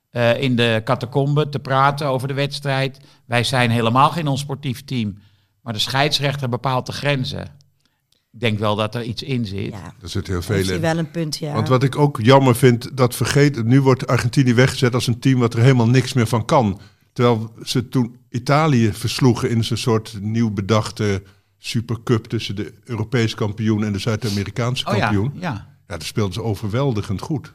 eh, 0.09 0.41
in 0.41 0.55
de 0.55 0.81
catacombe 0.83 1.49
te 1.49 1.59
praten 1.59 2.07
over 2.07 2.27
de 2.27 2.33
wedstrijd. 2.33 2.99
Wij 3.25 3.43
zijn 3.43 3.69
helemaal 3.69 4.09
geen 4.09 4.27
onsportief 4.27 4.83
team, 4.83 5.17
maar 5.61 5.73
de 5.73 5.79
scheidsrechter 5.79 6.49
bepaalt 6.49 6.85
de 6.85 6.91
grenzen. 6.91 7.41
Ik 8.31 8.39
denk 8.39 8.59
wel 8.59 8.75
dat 8.75 8.95
er 8.95 9.03
iets 9.03 9.23
in 9.23 9.45
zit. 9.45 9.71
ja. 9.71 9.93
Er 10.01 10.09
zit 10.09 10.27
heel 10.27 10.41
veel 10.41 10.73
in. 10.73 10.81
wel 10.81 10.97
een 10.97 11.11
punt, 11.11 11.37
ja. 11.37 11.53
Want 11.53 11.67
wat 11.67 11.83
ik 11.83 11.97
ook 11.97 12.19
jammer 12.21 12.55
vind, 12.55 12.97
dat 12.97 13.15
vergeet, 13.15 13.65
nu 13.65 13.81
wordt 13.81 14.07
Argentinië 14.07 14.53
weggezet 14.53 14.93
als 14.93 15.07
een 15.07 15.19
team 15.19 15.39
wat 15.39 15.53
er 15.53 15.61
helemaal 15.61 15.89
niks 15.89 16.13
meer 16.13 16.27
van 16.27 16.45
kan. 16.45 16.79
Terwijl 17.13 17.51
ze 17.63 17.89
toen 17.89 18.17
Italië 18.29 18.93
versloegen 18.93 19.49
in 19.49 19.63
zo'n 19.63 19.77
soort 19.77 20.17
nieuw 20.21 20.51
bedachte 20.51 21.23
supercup 21.57 22.25
tussen 22.25 22.55
de 22.55 22.73
Europese 22.85 23.35
kampioen 23.35 23.83
en 23.83 23.93
de 23.93 23.99
Zuid-Amerikaanse 23.99 24.85
Oh 24.87 24.93
ja, 24.95 24.99
kampioen. 24.99 25.31
ja. 25.39 25.39
Ja, 25.87 25.93
daar 25.97 26.01
speelden 26.07 26.33
ze 26.33 26.43
overweldigend 26.43 27.21
goed. 27.21 27.53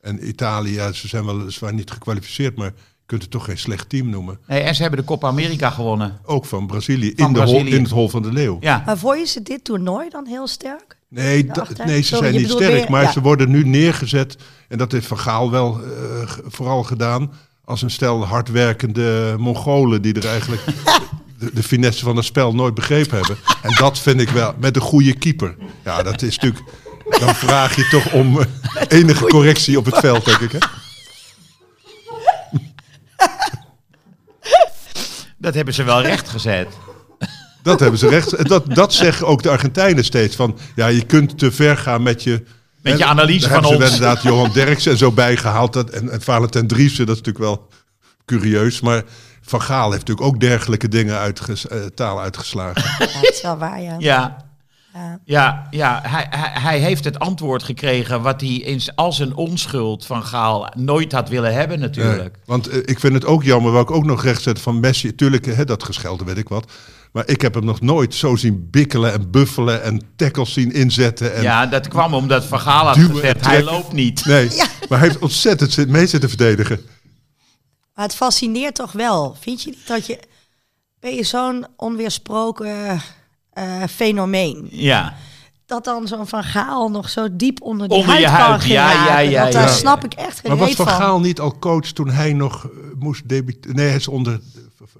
En 0.00 0.28
Italië, 0.28 0.72
ja, 0.72 0.92
ze 0.92 1.08
zijn 1.08 1.26
weliswaar 1.26 1.74
niet 1.74 1.90
gekwalificeerd, 1.90 2.56
maar 2.56 2.66
je 2.66 2.72
kunt 3.06 3.22
het 3.22 3.30
toch 3.30 3.44
geen 3.44 3.58
slecht 3.58 3.88
team 3.88 4.08
noemen. 4.10 4.38
Nee, 4.46 4.60
en 4.60 4.74
ze 4.74 4.82
hebben 4.82 5.00
de 5.00 5.06
Copa 5.06 5.28
America 5.28 5.70
gewonnen. 5.70 6.18
Ook 6.24 6.44
van 6.44 6.66
Brazilië, 6.66 7.12
Van 7.16 7.26
in, 7.26 7.32
de 7.32 7.38
hol, 7.40 7.48
Brazilië. 7.50 7.74
in 7.76 7.82
het 7.82 7.92
hol 7.92 8.08
van 8.08 8.22
de 8.22 8.32
leeuw. 8.32 8.56
Ja, 8.60 8.82
Maar 8.86 8.98
vond 8.98 9.18
je 9.18 9.26
ze 9.26 9.42
dit 9.42 9.64
toernooi 9.64 10.08
dan 10.08 10.26
heel 10.26 10.46
sterk? 10.46 10.96
Nee, 11.08 11.50
nee 11.86 12.00
ze 12.00 12.06
Sorry, 12.14 12.28
zijn 12.30 12.42
niet 12.42 12.50
sterk, 12.50 12.72
weer- 12.72 12.90
maar 12.90 13.02
ja. 13.02 13.12
ze 13.12 13.20
worden 13.20 13.50
nu 13.50 13.64
neergezet. 13.64 14.36
En 14.68 14.78
dat 14.78 14.92
heeft 14.92 15.06
Van 15.06 15.18
Gaal 15.18 15.50
wel 15.50 15.80
eh, 15.84 15.90
vooral 16.46 16.82
gedaan. 16.82 17.32
Als 17.64 17.82
een 17.82 17.90
stel 17.90 18.26
hardwerkende 18.26 19.34
Mongolen 19.38 20.02
die 20.02 20.14
er 20.14 20.26
eigenlijk 20.26 20.62
de, 21.42 21.50
de 21.54 21.62
finesse 21.62 22.04
van 22.04 22.16
het 22.16 22.24
spel 22.24 22.54
nooit 22.54 22.74
begrepen 22.74 23.16
hebben. 23.16 23.36
En 23.62 23.74
dat 23.74 23.98
vind 23.98 24.20
ik 24.20 24.28
wel, 24.28 24.54
met 24.58 24.76
een 24.76 24.82
goede 24.82 25.12
keeper. 25.12 25.56
Ja, 25.84 26.02
dat 26.02 26.22
is 26.22 26.38
natuurlijk, 26.38 26.64
dan 27.18 27.34
vraag 27.34 27.76
je 27.76 27.88
toch 27.88 28.12
om 28.12 28.40
eh, 28.40 28.46
enige 28.88 29.24
correctie 29.24 29.78
op 29.78 29.84
het 29.84 29.98
veld, 29.98 30.24
denk 30.24 30.38
ik. 30.38 30.52
Hè? 30.52 30.58
dat 35.38 35.54
hebben 35.54 35.74
ze 35.74 35.82
wel 35.82 36.02
recht 36.02 36.28
gezet. 36.28 36.68
Dat 37.62 37.80
hebben 37.80 37.98
ze 37.98 38.08
recht. 38.08 38.48
Dat, 38.48 38.74
dat 38.74 38.94
zeggen 38.94 39.26
ook 39.26 39.42
de 39.42 39.50
Argentijnen 39.50 40.04
steeds. 40.04 40.36
Van, 40.36 40.58
ja, 40.74 40.86
je 40.86 41.06
kunt 41.06 41.38
te 41.38 41.52
ver 41.52 41.76
gaan 41.76 42.02
met 42.02 42.22
je... 42.22 42.42
Met 42.80 42.98
je 42.98 43.04
analyse 43.04 43.48
daar 43.48 43.62
van 43.62 43.70
hebben 43.70 43.88
ze 43.88 43.92
ons. 43.92 44.00
inderdaad 44.02 44.22
Johan 44.22 44.52
Derksen 44.52 44.92
en 44.92 44.98
zo 44.98 45.12
bijgehaald. 45.12 45.72
Dat, 45.72 45.90
en, 45.90 46.10
en 46.10 46.22
Valentin 46.22 46.66
Driessen, 46.66 47.06
dat 47.06 47.16
is 47.16 47.22
natuurlijk 47.22 47.44
wel 47.44 47.68
curieus. 48.24 48.80
Maar 48.80 49.02
Van 49.42 49.62
Gaal 49.62 49.90
heeft 49.92 50.06
natuurlijk 50.06 50.34
ook 50.34 50.40
dergelijke 50.40 50.88
dingen 50.88 51.18
uitges, 51.18 51.66
eh, 51.68 51.78
taal 51.94 52.20
uitgeslagen. 52.20 52.82
Ja, 52.98 53.06
dat 53.22 53.30
is 53.32 53.42
wel 53.42 53.56
waar, 53.58 53.80
ja. 53.82 53.96
Ja. 53.98 54.36
Ja. 54.94 55.18
Ja, 55.24 55.66
ja 55.70 56.00
hij, 56.02 56.26
hij, 56.30 56.60
hij 56.62 56.78
heeft 56.78 57.04
het 57.04 57.18
antwoord 57.18 57.62
gekregen 57.62 58.22
wat 58.22 58.40
hij 58.40 58.50
in, 58.54 58.80
z- 58.80 58.88
al 58.94 59.12
zijn 59.12 59.34
onschuld 59.34 60.06
van 60.06 60.24
Gaal 60.24 60.72
nooit 60.76 61.12
had 61.12 61.28
willen 61.28 61.54
hebben 61.54 61.80
natuurlijk. 61.80 62.18
Nee, 62.36 62.42
want 62.46 62.68
eh, 62.68 62.78
ik 62.84 63.00
vind 63.00 63.14
het 63.14 63.24
ook 63.24 63.42
jammer, 63.44 63.70
wou 63.72 63.82
ik 63.84 63.90
ook 63.90 64.04
nog 64.04 64.22
rechtzetten 64.24 64.62
van 64.64 64.80
Messi. 64.80 65.14
Tuurlijk, 65.14 65.46
hè, 65.46 65.64
dat 65.64 65.82
geschelde 65.84 66.24
weet 66.24 66.38
ik 66.38 66.48
wat. 66.48 66.70
Maar 67.12 67.22
ik 67.28 67.40
heb 67.40 67.54
hem 67.54 67.64
nog 67.64 67.80
nooit 67.80 68.14
zo 68.14 68.36
zien 68.36 68.68
bikkelen 68.70 69.12
en 69.12 69.30
buffelen 69.30 69.82
en 69.82 70.00
tackles 70.16 70.52
zien 70.52 70.72
inzetten. 70.72 71.34
En 71.34 71.42
ja, 71.42 71.66
dat 71.66 71.88
kwam 71.88 72.14
omdat 72.14 72.44
Van 72.44 72.60
Gaal 72.60 72.86
had 72.86 72.98
gezegd, 72.98 73.46
hij 73.46 73.62
loopt 73.62 73.92
niet. 73.92 74.24
Nee, 74.24 74.46
maar 74.88 74.98
hij 74.98 75.08
heeft 75.08 75.18
ontzettend 75.18 75.88
mee 75.88 76.06
zitten 76.06 76.28
verdedigen. 76.28 76.80
Maar 77.94 78.04
het 78.04 78.14
fascineert 78.14 78.74
toch 78.74 78.92
wel. 78.92 79.36
Vind 79.40 79.62
je 79.62 79.70
niet 79.70 79.86
dat 79.86 80.06
je... 80.06 80.18
Ben 81.00 81.14
je 81.14 81.22
zo'n 81.24 81.66
onweersproken 81.76 83.00
eh, 83.52 83.82
fenomeen? 83.90 84.66
Ja, 84.70 85.14
Dat 85.66 85.84
dan 85.84 86.06
zo'n 86.08 86.26
Van 86.26 86.44
Gaal 86.44 86.88
nog 86.88 87.08
zo 87.08 87.28
diep 87.32 87.62
onder 87.62 87.88
die 87.88 87.96
Onder 87.98 88.12
huid 88.12 88.24
je 88.24 88.30
kan 88.36 88.36
huid, 88.50 88.64
ja, 88.64 88.92
ja, 88.92 89.18
ja, 89.18 89.44
dat, 89.44 89.52
daar 89.52 89.62
ja. 89.62 89.68
snap 89.72 90.04
ik 90.04 90.14
echt 90.14 90.40
geen 90.40 90.50
Maar 90.50 90.60
was 90.60 90.74
Van. 90.74 90.86
Gaal 90.88 91.20
niet 91.20 91.40
al 91.40 91.58
coach 91.58 91.86
toen 91.86 92.10
hij 92.10 92.32
nog 92.32 92.64
eh, 92.64 92.70
moest 92.98 93.28
debuteren? 93.28 93.76
Nee, 93.76 93.86
hij 93.86 93.96
is 93.96 94.08
onder 94.08 94.40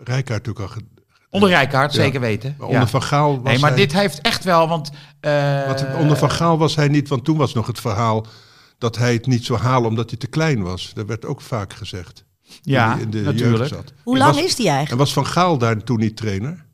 Rijkaard 0.05 0.47
natuurlijk 0.47 0.75
al. 0.77 0.83
onder 1.31 1.49
Rijkaard, 1.49 1.95
Ja. 1.95 2.03
zeker 2.03 2.21
weten. 2.21 2.55
Maar 2.59 2.69
Ja. 2.69 2.75
onder 2.75 2.89
Van 2.89 3.03
Gaal 3.03 3.35
was 3.35 3.43
Nee, 3.53 3.59
maar 3.59 3.71
hij... 3.71 3.79
dit 3.79 3.93
heeft 3.93 4.21
echt 4.21 4.45
wel, 4.45 4.69
want... 4.69 4.91
eh, 5.21 5.67
Want 5.67 5.87
onder 5.99 6.17
Van 6.17 6.31
Gaal 6.31 6.59
was 6.59 6.77
hij 6.77 6.89
niet, 6.89 7.09
want 7.09 7.25
toen 7.25 7.37
was 7.37 7.55
nog 7.55 7.67
het 7.67 7.81
verhaal 7.81 8.27
dat 8.79 8.97
hij 8.97 9.13
het 9.13 9.27
niet 9.27 9.45
zou 9.45 9.59
halen 9.59 9.89
omdat 9.89 10.11
hij 10.11 10.19
te 10.19 10.27
klein 10.27 10.63
was. 10.63 10.91
Dat 10.95 11.07
werd 11.07 11.25
ook 11.25 11.41
vaak 11.41 11.73
gezegd. 11.73 12.25
Ja, 12.63 12.97
in 12.99 13.11
de 13.11 13.21
natuurlijk. 13.21 13.59
jeugd 13.59 13.69
zat. 13.75 13.93
Hoe 14.03 14.15
En 14.15 14.21
lang 14.21 14.35
was- 14.35 14.45
is 14.45 14.55
die 14.57 14.67
En 14.67 14.73
eigenlijk? 14.73 15.01
was 15.03 15.13
Van 15.13 15.27
Gaal 15.27 15.59
daar 15.59 15.83
toen 15.85 15.99
niet 16.01 16.17
trainer? 16.17 16.65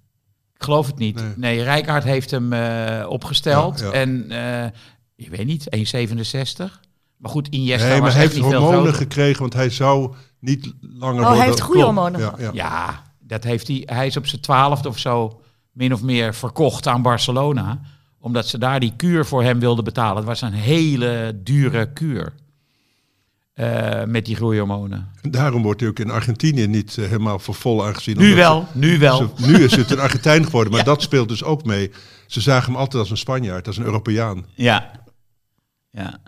Ik 0.54 0.62
geloof 0.64 0.86
het 0.86 0.98
niet. 0.98 1.14
Nee. 1.14 1.32
Nee, 1.36 1.62
Rijkaard 1.62 2.04
heeft 2.04 2.30
hem 2.30 2.52
eh, 2.52 3.06
opgesteld. 3.08 3.80
Ja, 3.80 3.86
ja. 3.86 3.92
En 3.92 4.30
eh 4.30 4.70
ik 5.16 5.28
weet 5.30 5.46
niet, 5.46 5.66
1,67. 5.70 6.80
Maar 7.16 7.30
goed, 7.30 7.46
Iniesta 7.50 7.86
nee, 7.88 7.92
maar 7.96 8.04
was 8.04 8.12
hij 8.14 8.22
heeft 8.22 8.38
hormonen 8.38 8.94
gekregen, 8.94 9.40
want 9.40 9.52
hij 9.54 9.70
zou 9.70 10.14
niet 10.40 10.74
langer 10.80 11.14
Oh, 11.14 11.20
worden. 11.20 11.36
hij 11.38 11.46
heeft 11.46 11.60
goede 11.60 11.80
Klopt. 11.80 11.94
hormonen 11.94 12.20
Ja, 12.20 12.26
gehad. 12.36 12.40
ja. 12.40 12.50
Ja, 12.52 13.02
dat 13.20 13.44
heeft 13.44 13.68
hij. 13.68 13.82
Hij 13.86 14.06
is 14.06 14.16
op 14.16 14.26
zijn 14.26 14.40
twaalfde 14.40 14.88
of 14.88 14.98
zo 14.98 15.40
min 15.72 15.92
of 15.92 16.02
meer 16.02 16.34
verkocht 16.34 16.86
aan 16.86 17.02
Barcelona. 17.02 17.80
Omdat 18.20 18.46
ze 18.48 18.58
daar 18.58 18.80
die 18.80 18.92
kuur 18.96 19.26
voor 19.26 19.42
hem 19.42 19.58
wilden 19.60 19.84
betalen. 19.84 20.16
Het 20.16 20.24
was 20.24 20.40
een 20.40 20.52
hele 20.52 21.40
dure 21.44 21.92
kuur. 21.92 22.32
Eh, 23.58 24.04
met 24.04 24.24
die 24.24 24.36
groeihormonen. 24.36 25.08
En 25.22 25.30
daarom 25.30 25.62
wordt 25.62 25.80
hij 25.80 25.88
ook 25.88 25.98
in 25.98 26.10
Argentinië 26.10 26.66
niet 26.66 26.98
eh, 26.98 27.04
helemaal 27.04 27.38
voor 27.38 27.54
vol 27.54 27.86
aangezien. 27.86 28.18
Nu 28.18 28.34
wel, 28.34 28.66
nu 28.72 28.98
wel. 28.98 29.16
ze- 29.36 29.46
nu 29.46 29.64
is 29.64 29.76
het 29.76 29.90
een 29.90 29.98
Argentijn 30.00 30.44
geworden, 30.44 30.72
maar 30.72 30.84
dat 30.94 31.02
speelt 31.02 31.28
dus 31.28 31.44
ook 31.44 31.64
mee. 31.64 31.90
Ze 32.26 32.40
zagen 32.40 32.66
hem 32.72 32.76
altijd 32.80 33.02
als 33.02 33.10
een 33.10 33.16
Spanjaard, 33.16 33.66
als 33.66 33.76
een 33.76 33.84
Europeaan. 33.84 34.46
Ja. 34.54 34.90
Ja. 35.90 36.18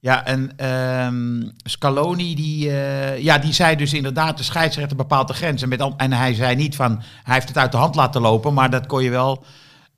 Ja, 0.00 0.24
en 0.26 0.52
ehm, 0.56 1.48
Scaloni, 1.56 2.34
die, 2.34 2.70
eh, 2.70 3.18
ja, 3.22 3.38
die 3.38 3.52
zei 3.52 3.76
dus 3.76 3.92
inderdaad, 3.92 4.36
de 4.36 4.42
scheidsrechter 4.42 4.96
bepaalt 4.96 5.28
de 5.28 5.34
grens. 5.34 5.62
En, 5.62 5.68
met, 5.68 5.82
en 5.96 6.12
hij 6.12 6.34
zei 6.34 6.56
niet 6.56 6.76
van, 6.76 7.02
hij 7.22 7.34
heeft 7.34 7.48
het 7.48 7.58
uit 7.58 7.72
de 7.72 7.78
hand 7.78 7.94
laten 7.94 8.20
lopen, 8.20 8.54
maar 8.54 8.70
dat 8.70 8.86
kon 8.86 9.02
je 9.02 9.10
wel 9.10 9.44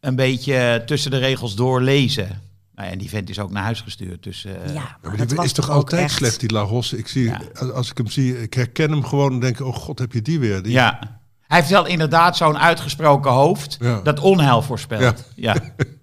een 0.00 0.16
beetje 0.16 0.82
tussen 0.86 1.10
de 1.10 1.18
regels 1.18 1.54
door 1.54 1.80
lezen. 1.82 2.40
Nou 2.76 2.88
ja, 2.88 2.94
en 2.94 2.98
die 2.98 3.08
vent 3.08 3.28
is 3.30 3.38
ook 3.38 3.50
naar 3.50 3.62
huis 3.62 3.80
gestuurd. 3.80 4.22
Dus, 4.22 4.44
eh, 4.44 4.52
Ja, 4.66 4.72
Ja, 4.72 4.96
maar 5.02 5.26
die 5.26 5.36
was 5.36 5.44
is 5.44 5.52
toch 5.52 5.70
altijd 5.70 6.02
echt- 6.02 6.14
slecht, 6.14 6.40
die 6.40 6.52
Lagos. 6.52 6.92
Ik 6.92 7.08
zie, 7.08 7.24
Ja. 7.24 7.40
als- 7.74 7.90
ik 7.90 7.96
hem 7.96 8.06
zie, 8.08 8.42
ik 8.42 8.54
herken 8.54 8.90
hem 8.90 9.04
gewoon 9.04 9.32
en 9.32 9.40
denk, 9.40 9.60
oh 9.60 9.74
god, 9.74 9.98
heb 9.98 10.12
je 10.12 10.22
die 10.22 10.38
weer? 10.38 10.62
Die, 10.62 10.72
Ja. 10.72 10.98
Hij 11.46 11.58
heeft 11.58 11.70
wel 11.70 11.86
inderdaad 11.86 12.36
zo'n 12.36 12.58
uitgesproken 12.58 13.30
hoofd 13.30 13.76
Ja. 13.80 14.00
dat 14.00 14.20
onheil 14.20 14.62
voorspelt. 14.62 15.24
Ja. 15.34 15.54
Ja. 15.54 15.56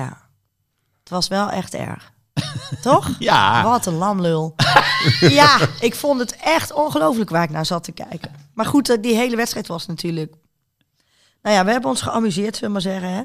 Ja, 0.00 0.20
het 1.00 1.08
was 1.10 1.28
wel 1.28 1.50
echt 1.50 1.74
erg. 1.74 2.12
Toch? 2.82 3.10
Ja. 3.18 3.62
Wat 3.64 3.86
een 3.86 3.94
lamlul. 3.94 4.54
ja, 5.20 5.58
ik 5.80 5.94
vond 5.94 6.20
het 6.20 6.36
echt 6.36 6.72
ongelooflijk 6.72 7.30
waar 7.30 7.42
ik 7.42 7.50
naar 7.50 7.66
zat 7.66 7.84
te 7.84 7.92
kijken. 7.92 8.30
Maar 8.54 8.66
goed, 8.66 8.88
eh, 8.90 9.02
die 9.02 9.14
hele 9.14 9.36
wedstrijd 9.36 9.66
was 9.66 9.86
natuurlijk... 9.86 10.34
Nou 11.42 11.56
ja, 11.56 11.64
we 11.64 11.70
hebben 11.70 11.90
ons 11.90 12.02
geamuseerd, 12.02 12.56
zullen 12.56 12.74
we 12.74 12.82
maar 12.82 12.92
zeggen. 13.00 13.12
Hè? 13.14 13.22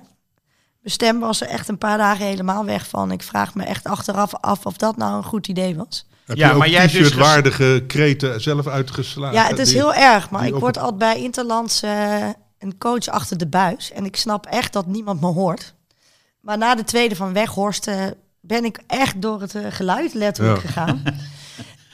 Mijn 0.89 1.01
stem 1.01 1.19
was 1.19 1.41
er 1.41 1.47
echt 1.47 1.67
een 1.67 1.77
paar 1.77 1.97
dagen 1.97 2.25
helemaal 2.25 2.65
weg 2.65 2.87
van. 2.87 3.11
Ik 3.11 3.23
vraag 3.23 3.55
me 3.55 3.63
echt 3.63 3.83
achteraf 3.85 4.35
af 4.35 4.65
of 4.65 4.77
dat 4.77 4.97
nou 4.97 5.17
een 5.17 5.23
goed 5.23 5.47
idee 5.47 5.75
was. 5.75 6.05
Heb 6.25 6.37
Ja, 6.37 6.45
je 6.47 6.51
ook 6.53 6.59
maar 6.59 6.69
jij 6.69 6.79
hebt 6.81 6.91
dus 6.93 7.01
t-shirt-waardige 7.07 7.83
kreten 7.87 8.41
zelf 8.41 8.67
uitgeslagen? 8.67 9.35
Ja, 9.35 9.47
het 9.47 9.59
is 9.59 9.67
die- 9.69 9.77
heel 9.77 9.93
erg. 9.93 10.29
Maar 10.29 10.47
ik 10.47 10.55
word 10.55 10.77
altijd 10.77 10.97
bij 10.97 11.21
Interlands 11.21 11.81
eh, 11.81 12.25
een 12.59 12.77
coach 12.77 13.07
achter 13.07 13.37
de 13.37 13.47
buis. 13.47 13.91
En 13.91 14.05
ik 14.05 14.15
snap 14.15 14.45
echt 14.45 14.73
dat 14.73 14.85
niemand 14.85 15.21
me 15.21 15.27
hoort. 15.27 15.73
Maar 16.41 16.57
na 16.57 16.75
de 16.75 16.83
tweede 16.83 17.15
van 17.15 17.33
Weghorst 17.33 17.87
eh, 17.87 17.95
ben 18.41 18.65
ik 18.65 18.79
echt 18.87 19.21
door 19.21 19.41
het 19.41 19.55
eh, 19.55 19.65
geluid 19.69 20.13
letterlijk 20.13 20.61
Ja. 20.61 20.67
gegaan. 20.67 21.01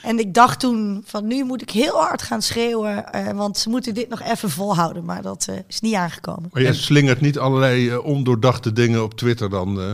en 0.05 0.19
ik 0.19 0.33
dacht 0.33 0.59
toen 0.59 1.03
van 1.05 1.27
nu 1.27 1.43
moet 1.43 1.61
ik 1.61 1.69
heel 1.69 1.95
hard 2.01 2.21
gaan 2.21 2.41
schreeuwen. 2.41 3.11
eh, 3.13 3.31
want 3.31 3.57
ze 3.57 3.69
moeten 3.69 3.93
dit 3.93 4.09
nog 4.09 4.21
even 4.21 4.49
volhouden. 4.49 5.05
Maar 5.05 5.21
dat 5.21 5.45
eh, 5.49 5.55
is 5.67 5.79
niet 5.79 5.93
aangekomen. 5.93 6.49
Maar 6.51 6.61
je 6.61 6.73
slingert 6.73 7.21
niet 7.21 7.39
allerlei 7.39 7.89
eh, 7.89 8.05
ondoordachte 8.05 8.73
dingen 8.73 9.03
op 9.03 9.13
Twitter 9.13 9.49
dan. 9.49 9.81
eh. 9.81 9.91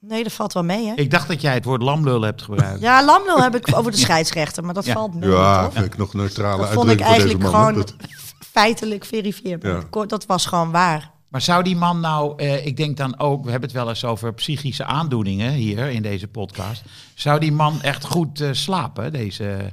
Nee, 0.00 0.22
dat 0.22 0.32
valt 0.32 0.52
wel 0.52 0.64
mee 0.64 0.86
hè. 0.86 0.92
Ik 0.94 1.10
dacht 1.10 1.28
dat 1.28 1.40
jij 1.40 1.54
het 1.54 1.64
woord 1.64 1.82
lamlul 1.82 2.22
hebt 2.22 2.42
gebruikt. 2.42 2.80
Ja, 2.80 3.04
Lamlul 3.04 3.42
heb 3.42 3.54
ik 3.56 3.76
over 3.76 3.90
de 3.90 3.96
scheidsrechter. 4.06 4.64
Maar 4.64 4.74
dat 4.74 4.84
Ja. 4.84 4.92
valt 4.92 5.14
mee 5.14 5.30
ja, 5.30 5.64
toch? 5.64 5.72
vind 5.72 5.84
ik 5.84 5.96
nog 5.96 6.14
neutrale 6.14 6.62
Dat 6.62 6.72
vond 6.72 6.90
ik 6.90 7.02
uitdrukking 7.02 7.42
voor 7.42 7.52
deze 7.52 7.52
eigenlijk 7.52 7.52
man. 7.52 7.84
gewoon 7.84 8.06
Dat- 8.08 8.48
feitelijk 8.52 9.04
verifieerbaar. 9.04 9.84
Ja. 9.90 10.04
Dat 10.06 10.26
was 10.26 10.46
gewoon 10.46 10.70
waar. 10.70 11.10
Maar 11.30 11.40
zou 11.42 11.62
die 11.62 11.76
man 11.76 12.00
nou, 12.00 12.34
eh, 12.36 12.66
ik 12.66 12.76
denk 12.76 12.96
dan 12.96 13.18
ook, 13.18 13.44
we 13.44 13.50
hebben 13.50 13.68
het 13.68 13.78
wel 13.78 13.88
eens 13.88 14.04
over 14.04 14.34
psychische 14.34 14.84
aandoeningen 14.84 15.52
hier 15.52 15.78
in 15.88 16.02
deze 16.02 16.28
podcast. 16.28 16.82
Zou 17.14 17.40
die 17.40 17.52
man 17.52 17.82
echt 17.82 18.04
goed 18.04 18.40
eh, 18.40 18.48
slapen, 18.52 19.12
deze 19.12 19.72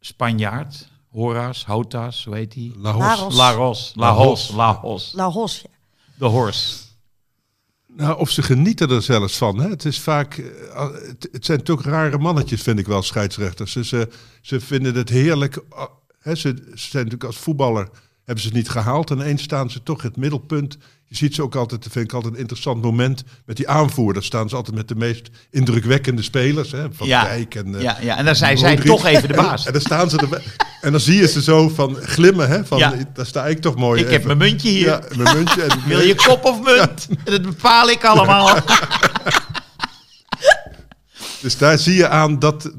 Spanjaard? 0.00 0.88
Horas, 1.10 1.64
Hotas, 1.64 2.24
hoe 2.24 2.34
heet 2.34 2.52
die? 2.52 2.72
Lagos. 2.78 3.00
Laros. 3.00 3.34
Laros, 3.34 3.92
Lahos, 3.96 4.50
Lahos, 4.54 5.12
La 5.14 5.28
Hos, 5.30 5.60
ja. 5.60 5.68
de 6.14 6.24
horse. 6.24 6.76
Nou, 7.96 8.18
of 8.18 8.30
ze 8.30 8.42
genieten 8.42 8.90
er 8.90 9.02
zelfs 9.02 9.36
van. 9.36 9.58
Hè? 9.60 9.68
Het 9.68 9.84
is 9.84 10.00
vaak. 10.00 10.36
eh, 10.36 10.88
Het, 11.32 11.44
zijn 11.44 11.62
toch 11.62 11.82
rare 11.84 12.18
mannetjes, 12.18 12.62
vind 12.62 12.78
ik 12.78 12.86
wel, 12.86 13.02
scheidsrechters. 13.02 13.72
Ze, 13.72 13.84
ze, 13.84 14.08
ze 14.40 14.60
vinden 14.60 14.94
het 14.94 15.08
heerlijk. 15.08 15.64
Hè? 16.18 16.34
Ze, 16.34 16.54
ze 16.56 16.88
zijn 16.90 17.04
natuurlijk 17.04 17.24
als 17.24 17.36
voetballer. 17.36 17.88
Hebben 18.24 18.42
ze 18.42 18.48
het 18.48 18.56
niet 18.56 18.68
gehaald. 18.68 19.10
En 19.10 19.18
ineens 19.18 19.42
staan 19.42 19.70
ze 19.70 19.82
toch 19.82 20.02
het 20.02 20.16
middelpunt. 20.16 20.78
Je 21.06 21.16
ziet 21.16 21.34
ze 21.34 21.42
ook 21.42 21.54
altijd, 21.54 21.82
dat 21.82 21.92
vind 21.92 22.04
ik 22.04 22.12
altijd 22.12 22.34
een 22.34 22.40
interessant 22.40 22.82
moment. 22.82 23.24
Met 23.46 23.56
die 23.56 23.68
aanvoerder 23.68 24.24
staan 24.24 24.48
ze 24.48 24.56
altijd 24.56 24.76
met 24.76 24.88
de 24.88 24.94
meest 24.94 25.30
indrukwekkende 25.50 26.22
spelers. 26.22 26.70
Hè? 26.72 26.86
Van 26.92 27.06
Ja. 27.06 27.24
Dijk 27.24 27.54
en. 27.54 27.74
eh, 27.74 27.82
Ja, 27.82 27.96
ja, 28.00 28.16
en 28.18 28.24
dan 28.24 28.36
zijn 28.36 28.58
zij 28.58 28.76
toch 28.76 29.04
even 29.06 29.28
de 29.28 29.34
baas. 29.34 29.66
en 29.66 29.72
dan 29.72 29.80
staan 29.80 30.10
ze 30.10 30.16
er. 30.16 30.42
En 30.80 30.90
dan 30.92 31.00
zie 31.00 31.16
je 31.20 31.28
ze 31.28 31.42
zo 31.42 31.68
van 31.68 31.94
glimmen. 31.96 32.48
Hè? 32.48 32.64
Van, 32.64 32.78
Ja. 32.78 32.94
Daar 33.14 33.26
sta 33.26 33.46
ik 33.46 33.58
toch 33.60 33.76
mooi. 33.76 34.02
Ik 34.02 34.10
heb 34.10 34.24
mijn 34.24 34.38
muntje 34.38 34.68
hier. 34.68 34.86
Ja, 34.86 35.00
mijn 35.16 35.36
muntje. 35.36 35.62
En, 35.62 35.78
Wil 35.86 36.00
je 36.00 36.14
kop 36.14 36.44
of 36.44 36.62
munt? 36.62 37.08
Dat 37.24 37.42
bepaal 37.42 37.88
ik 37.90 38.04
allemaal. 38.04 38.58
Dus 41.40 41.58
daar 41.58 41.78
zie 41.78 41.94
je 41.94 42.08
aan 42.08 42.38
dat. 42.38 42.72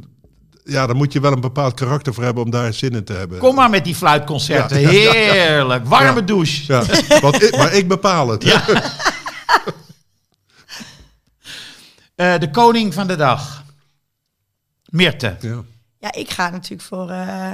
Ja, 0.64 0.86
daar 0.88 0.96
moet 0.96 1.14
je 1.14 1.20
wel 1.20 1.32
een 1.32 1.42
bepaald 1.42 1.74
karakter 1.74 2.14
voor 2.14 2.24
hebben 2.24 2.44
om 2.44 2.50
daar 2.50 2.74
zin 2.74 2.92
in 2.92 3.04
te 3.04 3.14
hebben. 3.14 3.40
Kom 3.40 3.56
maar 3.56 3.70
met 3.70 3.84
die 3.84 3.96
fluitconcerten. 3.96 4.80
Ja, 4.82 4.90
ja. 4.92 5.12
Heerlijk. 5.12 5.86
Warme 5.86 6.20
Ja. 6.20 6.26
douche. 6.26 6.74
Ja, 6.74 6.84
want 7.22 7.44
ik, 7.44 7.56
maar 7.58 7.74
ik 7.74 7.88
bepaal 7.88 8.28
het. 8.30 8.44
Ja. 8.44 8.64
Eh, 12.16 12.40
de 12.40 12.50
koning 12.52 12.94
van 12.94 13.08
de 13.08 13.16
dag. 13.16 13.64
Mirte. 14.86 15.38
Ja. 15.40 15.64
Ja, 16.00 16.12
ik 16.14 16.30
ga 16.30 16.50
natuurlijk 16.50 16.82
voor 16.82 17.10
eh, 17.10 17.52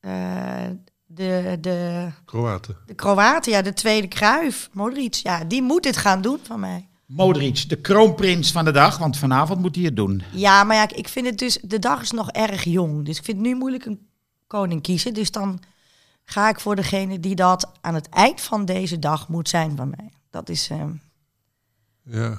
eh, 0.00 0.70
de, 1.06 1.56
de, 1.60 2.06
Kroaten. 2.24 2.76
de 2.86 2.94
Kroaten, 2.94 3.52
ja, 3.52 3.62
de 3.62 3.72
tweede 3.72 4.08
Kruif, 4.08 4.68
Modric. 4.72 5.14
Ja, 5.14 5.44
die 5.44 5.62
moet 5.62 5.82
dit 5.82 5.96
gaan 5.96 6.22
doen 6.22 6.38
van 6.46 6.60
mij. 6.60 6.88
Modric, 7.16 7.68
de 7.68 7.76
kroonprins 7.76 8.52
van 8.52 8.64
de 8.64 8.70
dag. 8.70 8.98
Want 8.98 9.16
vanavond 9.18 9.60
moet 9.60 9.74
hij 9.76 9.84
het 9.84 9.96
doen. 9.96 10.22
Ja, 10.32 10.64
maar 10.64 10.76
ja, 10.76 10.88
ik 10.94 11.08
vind 11.08 11.26
het 11.26 11.38
dus, 11.38 11.58
de 11.62 11.78
dag 11.78 12.02
is 12.02 12.10
nog 12.10 12.30
erg 12.30 12.64
jong. 12.64 13.04
Dus 13.04 13.18
ik 13.18 13.24
vind 13.24 13.36
het 13.38 13.46
nu 13.46 13.54
moeilijk 13.54 13.84
een 13.84 14.00
koning 14.46 14.82
kiezen. 14.82 15.14
Dus 15.14 15.30
dan 15.30 15.60
ga 16.24 16.48
ik 16.48 16.60
voor 16.60 16.76
degene 16.76 17.20
die 17.20 17.34
dat 17.34 17.72
aan 17.80 17.94
het 17.94 18.08
eind 18.08 18.40
van 18.40 18.64
deze 18.64 18.98
dag 18.98 19.28
moet 19.28 19.48
zijn 19.48 19.76
van 19.76 19.90
mij. 19.96 20.10
Dat 20.30 20.48
is, 20.48 20.68
eh, 20.70 20.84
Ja, 22.04 22.38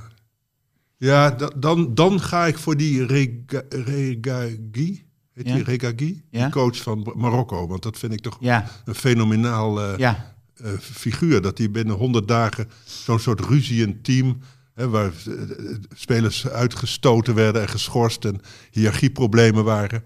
ja 0.98 1.32
da- 1.32 1.52
dan, 1.56 1.94
dan 1.96 2.20
ga 2.22 2.46
ik 2.46 2.58
voor 2.58 2.78
die 2.78 3.06
Rega- 3.06 3.62
Regagi. 3.70 5.06
Heet 5.34 5.48
Ja. 5.48 5.54
die 5.54 5.64
Regagi? 5.64 6.24
Ja. 6.30 6.44
Die 6.44 6.52
coach 6.54 6.78
van 6.78 7.12
Marokko. 7.16 7.68
Want 7.68 7.84
dat 7.84 7.98
vind 7.98 8.14
ik 8.14 8.20
toch 8.20 8.38
Ja, 8.40 8.70
een 8.86 8.96
fenomenaal 8.96 9.82
eh, 9.82 9.98
ja. 9.98 10.36
eh, 10.56 10.72
figuur. 10.80 11.42
Dat 11.42 11.58
hij 11.58 11.72
binnen 11.72 11.96
100 11.96 12.28
dagen 12.28 12.70
zo'n 12.86 13.20
soort 13.20 13.40
ruziend 13.40 14.04
team. 14.04 14.40
Hè, 14.74 14.90
waar 14.90 15.12
eh, 15.28 15.42
eh, 15.42 15.76
spelers 15.96 16.48
uitgestoten 16.48 17.36
werden 17.36 17.62
en 17.62 17.70
geschorst 17.70 18.26
en 18.26 18.42
hiërarchieproblemen 18.72 19.64
waren. 19.64 20.04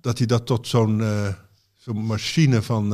Dat 0.00 0.18
hij 0.18 0.26
dat 0.26 0.46
tot 0.46 0.68
zo'n 0.68 1.02
eh, 1.02 1.28
zo'n 1.76 2.04
machine 2.06 2.62
van. 2.62 2.88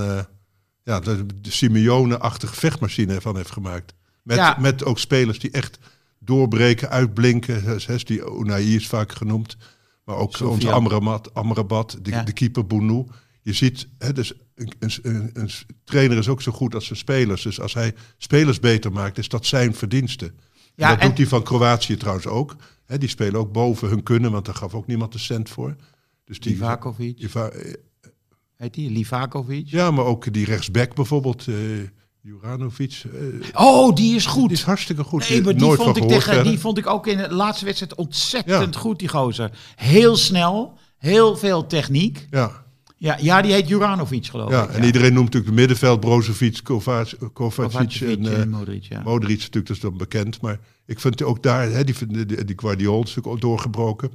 ja, 0.83 1.00
de, 1.00 1.26
Simeone-achtige 1.42 2.54
vechtmachine 2.54 3.20
van 3.20 3.37
heeft 3.37 3.50
gemaakt. 3.50 3.94
Met, 4.22 4.37
Ja. 4.37 4.56
met 4.61 4.85
ook 4.85 4.98
spelers 4.98 5.38
die 5.38 5.50
echt 5.50 5.78
doorbreken, 6.18 6.90
uitblinken. 6.90 7.78
Die 8.04 8.22
Unai 8.38 8.74
is 8.74 8.87
vaak 8.87 9.12
genoemd. 9.12 9.56
Maar 10.04 10.16
ook 10.16 10.40
onze 10.40 10.70
Amrabat, 10.70 11.35
Amrabat 11.35 11.98
de, 12.02 12.11
Ja. 12.11 12.22
de 12.22 12.33
keeper 12.33 12.66
Bounou. 12.66 13.06
Je 13.42 13.52
ziet, 13.52 13.88
hè, 13.98 14.12
dus 14.12 14.33
een, 14.54 14.72
een, 15.02 15.30
een 15.33 15.50
trainer 15.85 16.18
is 16.18 16.28
ook 16.28 16.42
zo 16.42 16.52
goed 16.52 16.74
als 16.74 16.87
zijn 16.87 16.98
spelers. 16.98 17.42
Dus 17.42 17.61
als 17.61 17.74
hij 17.74 17.94
spelers 18.18 18.61
beter 18.61 18.92
maakt, 18.92 19.18
is 19.18 19.28
dat 19.28 19.46
zijn 19.46 19.74
verdienste. 19.74 20.33
Ja, 20.81 20.88
dat 20.90 20.99
en- 20.99 21.09
doet 21.09 21.16
hij 21.19 21.27
van 21.27 21.43
Kroatië 21.43 21.97
trouwens 21.97 22.27
ook. 22.27 22.57
Die 22.99 23.09
spelen 23.09 23.40
ook 23.40 23.53
boven 23.53 23.88
hun 23.88 24.03
kunnen, 24.03 24.33
want 24.33 24.45
daar 24.45 24.55
gaf 24.55 24.75
ook 24.75 24.87
niemand 24.87 25.14
een 25.14 25.21
cent 25.21 25.49
voor. 25.49 25.77
Dus 26.25 26.40
die, 26.40 26.53
Livakovic. 26.53 27.19
Iva- 27.19 27.49
eh, 27.49 27.73
Heet 28.57 28.75
die? 28.75 28.90
Livakovic? 28.90 29.69
ja, 29.69 29.90
maar 29.90 30.05
ook 30.05 30.33
die 30.33 30.45
rechtsback 30.45 30.95
bijvoorbeeld, 30.95 31.47
eh 31.49 31.55
Juranovic. 32.23 33.03
eh, 33.12 33.21
Oh, 33.66 33.95
die 33.95 34.14
is 34.14 34.27
goed. 34.27 34.49
die 34.49 34.57
is 34.57 34.62
hartstikke 34.62 35.05
goed. 35.05 35.29
Nee, 35.29 35.43
maar 35.43 35.53
die 35.53 35.62
Nooit 35.62 35.81
vond, 35.83 35.97
van 35.99 36.07
ik 36.07 36.12
tegen, 36.12 36.45
die 36.45 36.59
vond 36.59 36.79
ik 36.79 36.87
ook 36.87 37.07
in 37.07 37.16
de 37.16 37.35
laatste 37.35 37.64
wedstrijd 37.64 37.95
ontzettend 37.95 38.75
Ja. 38.75 38.81
goed, 38.81 38.99
die 38.99 39.09
gozer. 39.09 39.51
Heel 39.77 40.16
snel, 40.16 40.79
heel 40.97 41.37
veel 41.37 41.66
techniek. 41.66 42.27
Ja, 42.31 42.64
Ja, 43.01 43.17
ja 43.21 43.43
die 43.43 43.53
heet 43.53 43.69
Juranovic, 43.69 44.27
geloof 44.27 44.51
ja, 44.51 44.63
ik. 44.63 44.71
en 44.71 44.85
iedereen 44.85 45.13
noemt 45.13 45.25
natuurlijk 45.25 45.53
de 45.53 45.61
middenveld 45.61 46.01
Brozovic, 46.01 46.61
Kovac, 46.63 47.09
Kovacic 47.33 47.33
Kovacic 47.33 48.01
en, 48.01 48.27
eh, 48.27 48.41
en 48.41 48.49
Modric, 48.49 48.83
ja. 48.83 49.03
Modric 49.03 49.39
natuurlijk, 49.39 49.67
dat 49.67 49.77
is 49.77 49.83
dan 49.83 49.97
bekend. 49.97 50.41
Maar 50.41 50.59
ik 50.87 51.01
vind 51.01 51.23
ook 51.23 51.43
daar, 51.43 51.71
hè, 51.71 51.85
die, 51.85 51.95
die, 52.07 52.27
die, 52.27 52.37
is 52.37 52.45
natuurlijk 52.77 53.27
ook 53.27 53.41
doorgebroken. 53.41 54.09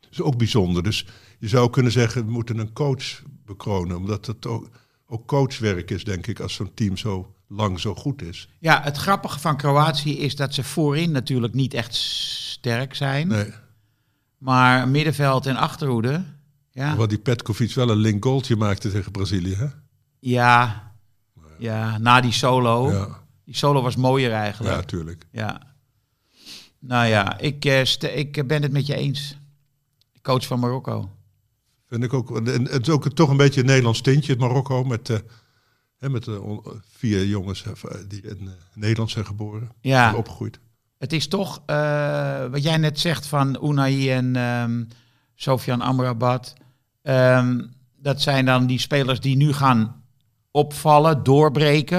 Dat 0.00 0.10
is 0.10 0.20
ook 0.20 0.36
bijzonder. 0.36 0.82
Dus 0.82 1.06
je 1.38 1.48
zou 1.48 1.70
kunnen 1.70 1.92
zeggen, 1.92 2.24
we 2.24 2.30
moeten 2.30 2.58
een 2.58 2.72
coach 2.72 3.22
bekronen. 3.44 3.96
Omdat 3.96 4.26
het 4.26 4.46
ook, 4.46 4.68
ook 5.06 5.26
coachwerk 5.26 5.90
is, 5.90 6.04
denk 6.04 6.26
ik, 6.26 6.40
als 6.40 6.54
zo'n 6.54 6.74
team 6.74 6.96
zo 6.96 7.34
lang 7.48 7.80
zo 7.80 7.94
goed 7.94 8.22
is. 8.22 8.48
Ja, 8.58 8.82
het 8.82 8.96
grappige 8.96 9.38
van 9.38 9.56
Kroatië 9.56 10.18
is 10.18 10.36
dat 10.36 10.54
ze 10.54 10.64
voorin 10.64 11.10
natuurlijk 11.10 11.54
niet 11.54 11.74
echt 11.74 11.94
sterk 11.94 12.94
zijn. 12.94 13.28
Nee. 13.28 13.50
Maar 14.38 14.88
middenveld 14.88 15.46
en 15.46 15.56
achterhoede, 15.56 16.24
ja, 16.76 16.96
Wat 16.96 17.08
die 17.08 17.18
Petkovic 17.18 17.74
wel 17.74 17.90
een 17.90 17.96
link 17.96 18.24
goaltje 18.24 18.56
maakte 18.56 18.90
tegen 18.90 19.12
Brazilië. 19.12 19.54
Hè? 19.54 19.66
ja, 20.18 20.92
ja, 21.58 21.98
na 21.98 22.20
die 22.20 22.32
solo. 22.32 22.90
Ja, 22.90 23.24
Die 23.44 23.56
solo 23.56 23.82
was 23.82 23.96
mooier 23.96 24.30
ja, 24.30 24.40
eigenlijk. 24.40 24.74
natuurlijk. 24.74 25.26
Ja. 25.30 25.74
Nou 26.78 27.06
ja, 27.06 27.38
ik, 27.38 27.64
eh, 27.64 28.16
ik 28.16 28.46
ben 28.46 28.62
het 28.62 28.72
met 28.72 28.86
je 28.86 28.94
eens. 28.94 29.38
Coach 30.22 30.46
van 30.46 30.60
Marokko. 30.60 31.10
Vind 31.88 32.04
ik 32.04 32.12
ook. 32.12 32.36
En 32.36 32.68
het 32.68 32.86
is 32.86 32.88
ook 32.88 33.08
toch 33.08 33.28
een 33.30 33.36
beetje 33.36 33.60
een 33.60 33.66
Nederlands 33.66 34.00
tintje, 34.00 34.32
het 34.32 34.40
Marokko. 34.40 34.84
Met, 34.84 35.22
hè, 35.98 36.08
met 36.08 36.28
eh, 36.28 36.58
vier 36.88 37.26
jongens 37.26 37.64
die 38.08 38.22
in 38.22 38.50
Nederland 38.74 39.10
zijn 39.10 39.26
geboren. 39.26 39.70
Ja. 39.80 40.08
en 40.08 40.14
Opgegroeid. 40.14 40.58
Het 40.98 41.12
is 41.12 41.28
toch, 41.28 41.62
wat 42.50 42.62
jij 42.62 42.76
net 42.76 43.00
zegt 43.00 43.26
van 43.26 43.64
Unai 43.64 44.10
en 44.10 44.36
ehm 44.36 44.82
Sofian 45.34 45.80
Amrabat. 45.80 46.54
Ehm, 47.06 47.60
dat 47.96 48.20
zijn 48.22 48.44
dan 48.44 48.66
die 48.66 48.78
spelers 48.80 49.20
die 49.20 49.36
nu 49.36 49.52
gaan 49.52 50.02
opvallen, 50.50 51.22
doorbreken. 51.22 51.98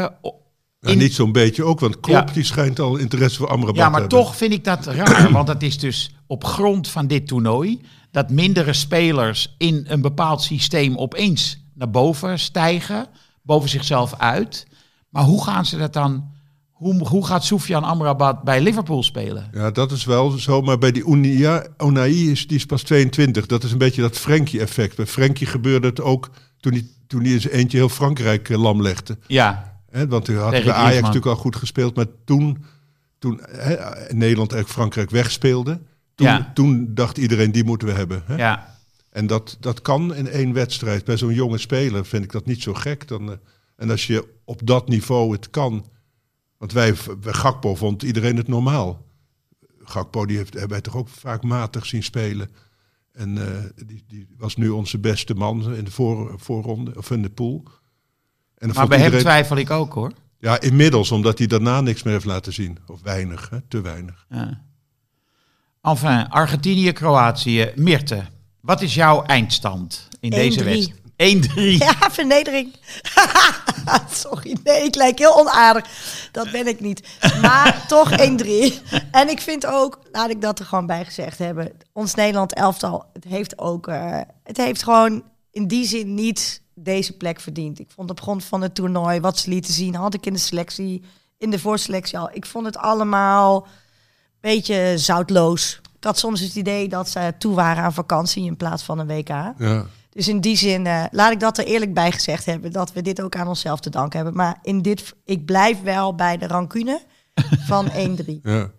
Ja, 0.80 0.90
in- 0.92 0.98
niet 0.98 1.14
zo'n 1.14 1.32
beetje 1.32 1.64
ook, 1.64 1.80
want 1.80 2.00
Klopp 2.00 2.28
Ja. 2.28 2.34
die 2.34 2.44
schijnt 2.44 2.80
al 2.80 2.96
interesse 2.98 3.38
voor 3.38 3.48
Amrabat 3.48 3.76
Ja, 3.76 3.84
te 3.86 3.90
maar 3.92 4.00
hebben. 4.00 4.20
toch 4.20 4.36
vind 4.36 4.54
ik 4.54 4.64
dat 4.64 4.86
raar. 4.86 5.32
want 5.38 5.48
dat 5.48 5.62
is 5.64 5.80
dus 5.80 6.12
op 6.28 6.44
grond 6.44 6.88
van 6.88 7.08
dit 7.08 7.28
toernooi. 7.28 7.82
Dat 8.12 8.30
mindere 8.30 8.74
spelers 8.74 9.56
in 9.58 9.86
een 9.88 10.02
bepaald 10.02 10.42
systeem 10.42 10.98
opeens 10.98 11.58
naar 11.74 11.90
boven 11.90 12.40
stijgen. 12.40 13.08
Boven 13.42 13.70
zichzelf 13.70 14.14
uit. 14.18 14.68
Maar 15.10 15.24
hoe 15.24 15.44
gaan 15.44 15.66
ze 15.66 15.78
dat 15.78 15.94
dan... 15.94 16.36
Hoe, 16.78 17.08
hoe 17.08 17.26
gaat 17.26 17.44
Soufiane 17.44 17.86
Amrabat 17.86 18.44
bij 18.44 18.62
Liverpool 18.62 19.04
spelen? 19.04 19.50
Ja, 19.54 19.72
dat 19.72 19.92
is 19.92 20.06
wel 20.06 20.30
zo. 20.32 20.62
Maar 20.62 20.78
bij 20.78 20.92
die 20.92 21.08
Unia, 21.08 21.66
Unai 21.84 22.32
is, 22.32 22.48
die 22.48 22.58
is 22.58 22.66
pas 22.66 22.82
22. 22.84 23.46
Dat 23.46 23.64
is 23.64 23.72
een 23.72 23.78
beetje 23.78 24.02
dat 24.02 24.18
Frenkie-effect. 24.18 24.96
Bij 24.96 25.06
Frenkie 25.08 25.48
gebeurde 25.48 25.88
het 25.88 26.02
ook 26.02 26.30
toen 26.60 26.72
hij, 26.74 26.88
toen 27.08 27.24
hij 27.24 27.40
zijn 27.40 27.54
eentje 27.54 27.78
heel 27.78 27.90
Frankrijk 27.90 28.50
eh, 28.50 28.62
lam 28.62 28.82
legde. 28.82 29.18
Ja, 29.28 29.80
want 30.10 30.28
hij 30.28 30.36
had 30.36 30.52
bij 30.52 30.60
Ajax 30.62 30.74
Griezmann. 30.76 31.02
natuurlijk 31.02 31.26
al 31.26 31.36
goed 31.36 31.56
gespeeld. 31.56 31.96
Maar 31.96 32.06
toen, 32.26 32.64
toen 33.20 33.42
Nederland 34.10 34.52
eigenlijk 34.52 34.70
Frankrijk 34.70 35.10
wegspeelde... 35.10 35.80
Toen, 36.16 36.28
Ja. 36.28 36.52
toen 36.54 36.88
dacht 36.94 37.18
iedereen, 37.18 37.52
die 37.52 37.64
moeten 37.64 37.88
we 37.88 37.94
hebben. 37.94 38.24
Ja. 38.38 38.76
En 39.10 39.28
dat, 39.28 39.58
dat 39.60 39.82
kan 39.82 40.16
in 40.16 40.28
één 40.30 40.54
wedstrijd. 40.54 41.06
Bij 41.06 41.18
zo'n 41.18 41.34
jonge 41.34 41.58
speler 41.58 42.06
vind 42.06 42.24
ik 42.24 42.32
dat 42.32 42.46
niet 42.46 42.62
zo 42.62 42.74
gek. 42.74 43.08
Dan, 43.08 43.32
eh, 43.32 43.38
en 43.76 43.90
als 43.90 44.08
je 44.08 44.28
op 44.46 44.62
dat 44.64 44.88
niveau 44.90 45.32
het 45.32 45.50
kan... 45.50 45.86
Want 46.58 46.72
wij, 46.72 46.96
bij 47.20 47.34
Gakpo 47.34 47.76
vond 47.76 48.04
iedereen 48.04 48.38
het 48.38 48.48
normaal. 48.48 49.06
Gakpo 49.84 50.26
die 50.26 50.38
heeft, 50.38 50.54
hebben 50.54 50.72
wij 50.72 50.82
toch 50.82 50.96
ook 50.96 51.08
vaak 51.08 51.44
matig 51.44 51.86
zien 51.86 52.04
spelen. 52.04 52.50
En 53.12 53.38
eh, 53.38 53.86
die, 53.86 54.04
die 54.08 54.28
was 54.38 54.56
nu 54.56 54.70
onze 54.70 55.00
beste 55.00 55.34
man 55.34 55.74
in 55.74 55.84
de 55.84 55.92
voor, 55.92 56.34
voorronde, 56.40 56.98
of 56.98 57.12
in 57.12 57.22
de 57.22 57.30
pool. 57.30 57.64
En 58.58 58.72
Maar 58.74 58.88
bij 58.88 59.00
hem 59.00 59.20
twijfel 59.20 59.58
ik 59.58 59.70
ook 59.70 59.94
hoor. 59.94 60.12
Ja, 60.40 60.62
inmiddels, 60.62 61.12
omdat 61.12 61.38
hij 61.38 61.48
daarna 61.48 61.82
niks 61.82 62.04
meer 62.04 62.14
heeft 62.14 62.26
laten 62.26 62.54
zien. 62.54 62.78
Of 62.88 63.02
weinig, 63.02 63.50
hè? 63.50 63.62
te 63.62 63.82
weinig. 63.82 64.26
Ja. 64.30 64.66
Enfin, 65.82 66.30
Argentinië, 66.30 66.92
Kroatië. 66.92 67.72
Mirte, 67.76 68.26
wat 68.62 68.82
is 68.82 68.94
jouw 68.94 69.24
eindstand 69.24 70.08
in 70.20 70.30
deze 70.30 70.62
1-3. 70.62 70.64
wedstrijd? 70.64 70.97
1-3. 71.24 71.56
Ja, 71.56 71.96
vernedering. 72.12 72.76
Sorry, 74.10 74.58
nee, 74.64 74.84
ik 74.84 74.96
lijk 74.96 75.18
heel 75.18 75.40
onaardig. 75.40 75.86
Dat 76.32 76.52
ben 76.52 76.68
ik 76.68 76.80
niet. 76.80 77.08
Maar 77.42 77.84
toch 77.88 78.12
1-3. 78.12 78.16
En 79.12 79.30
ik 79.30 79.42
vind 79.42 79.66
ook, 79.66 80.00
laat 80.12 80.30
ik 80.30 80.42
dat 80.42 80.60
er 80.60 80.66
gewoon 80.66 80.86
bij 80.86 81.06
gezegd 81.06 81.38
hebben, 81.38 81.72
ons 81.94 82.14
Nederland 82.16 82.54
elftal, 82.54 83.06
het 83.14 83.24
heeft 83.24 83.60
ook, 83.60 83.88
eh, 83.88 84.20
het 84.44 84.58
heeft 84.58 84.84
gewoon 84.84 85.24
in 85.52 85.68
die 85.68 85.86
zin 85.86 86.14
niet 86.14 86.62
deze 86.74 87.18
plek 87.18 87.40
verdiend. 87.40 87.80
Ik 87.80 87.92
vond 87.96 88.10
op 88.10 88.22
grond 88.22 88.44
van 88.44 88.62
het 88.62 88.76
toernooi, 88.76 89.20
wat 89.20 89.38
ze 89.38 89.50
lieten 89.50 89.74
zien, 89.74 89.96
had 89.96 90.14
ik 90.14 90.26
in 90.26 90.34
de 90.34 90.40
selectie, 90.40 91.04
in 91.38 91.50
de 91.50 91.60
voorselectie 91.60 92.20
al, 92.20 92.30
ik 92.34 92.46
vond 92.46 92.66
het 92.66 92.78
allemaal 92.78 93.64
een 93.64 93.70
beetje 94.54 94.94
zoutloos. 94.98 95.80
Ik 95.98 96.04
had 96.04 96.18
soms 96.18 96.40
het 96.40 96.56
idee 96.56 96.88
dat 96.88 97.10
ze 97.10 97.34
toe 97.38 97.56
waren 97.56 97.84
aan 97.84 97.94
vakantie 97.94 98.46
in 98.46 98.58
plaats 98.58 98.84
van 98.84 99.00
een 99.00 99.08
WK. 99.08 99.28
Ja. 99.28 99.86
Dus 100.18 100.28
in 100.28 100.40
die 100.40 100.56
zin, 100.56 100.86
eh, 100.86 101.04
laat 101.12 101.32
ik 101.32 101.40
dat 101.40 101.58
er 101.58 101.66
eerlijk 101.66 101.94
bij 101.94 102.12
gezegd 102.12 102.46
hebben, 102.46 102.72
dat 102.72 102.94
we 102.94 103.02
dit 103.02 103.22
ook 103.22 103.36
aan 103.36 103.48
onszelf 103.48 103.80
te 103.80 103.90
danken 103.90 104.18
hebben. 104.18 104.36
Maar 104.36 104.58
in 104.62 104.82
dit, 104.82 105.16
ik 105.26 105.46
blijf 105.46 105.82
wel 105.82 106.16
bij 106.16 106.38
de 106.38 106.48
rancune 106.48 107.02
van 107.66 107.90
1-3. 108.18 108.42
Ja. 108.44 108.72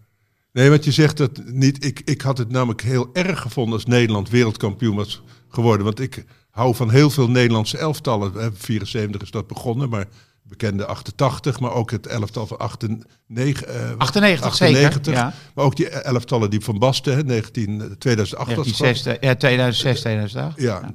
Nee, 0.52 0.70
want 0.70 0.84
je 0.84 0.92
zegt 0.92 1.16
dat 1.16 1.42
niet. 1.44 1.84
Ik, 1.84 2.00
ik 2.04 2.20
had 2.20 2.38
het 2.38 2.50
namelijk 2.50 2.82
heel 2.82 3.08
erg 3.12 3.40
gevonden 3.40 3.74
als 3.74 3.84
Nederland 3.84 4.28
wereldkampioen 4.28 4.96
was 4.96 5.22
geworden. 5.48 5.84
Want 5.84 6.00
ik 6.00 6.24
hou 6.50 6.74
van 6.74 6.90
heel 6.90 7.10
veel 7.10 7.30
Nederlandse 7.30 7.78
elftallen. 7.78 8.32
Hè, 8.32 8.52
74 8.52 9.22
is 9.22 9.30
dat 9.30 9.46
begonnen, 9.46 9.88
maar 9.88 10.06
bekende 10.42 10.86
88, 10.86 11.60
maar 11.60 11.72
ook 11.72 11.90
het 11.90 12.06
elftal 12.06 12.46
van 12.46 12.58
98. 12.58 13.62
eh, 13.62 13.96
98, 13.98 14.54
zeker. 14.54 15.10
Ja. 15.10 15.34
Maar 15.54 15.64
ook 15.64 15.76
die 15.76 15.88
elftallen 15.88 16.50
die 16.50 16.60
van 16.60 16.78
Basten, 16.78 17.14
hè, 17.14 17.22
19, 17.22 17.96
2008 17.98 18.54
was 18.56 18.66
het, 18.66 18.76
geloof 18.76 18.96
ik. 18.96 19.04
1960, 19.04 19.20
ja, 19.20 19.34
2006, 19.34 20.00
2008. 20.00 20.60
Ja. 20.60 20.94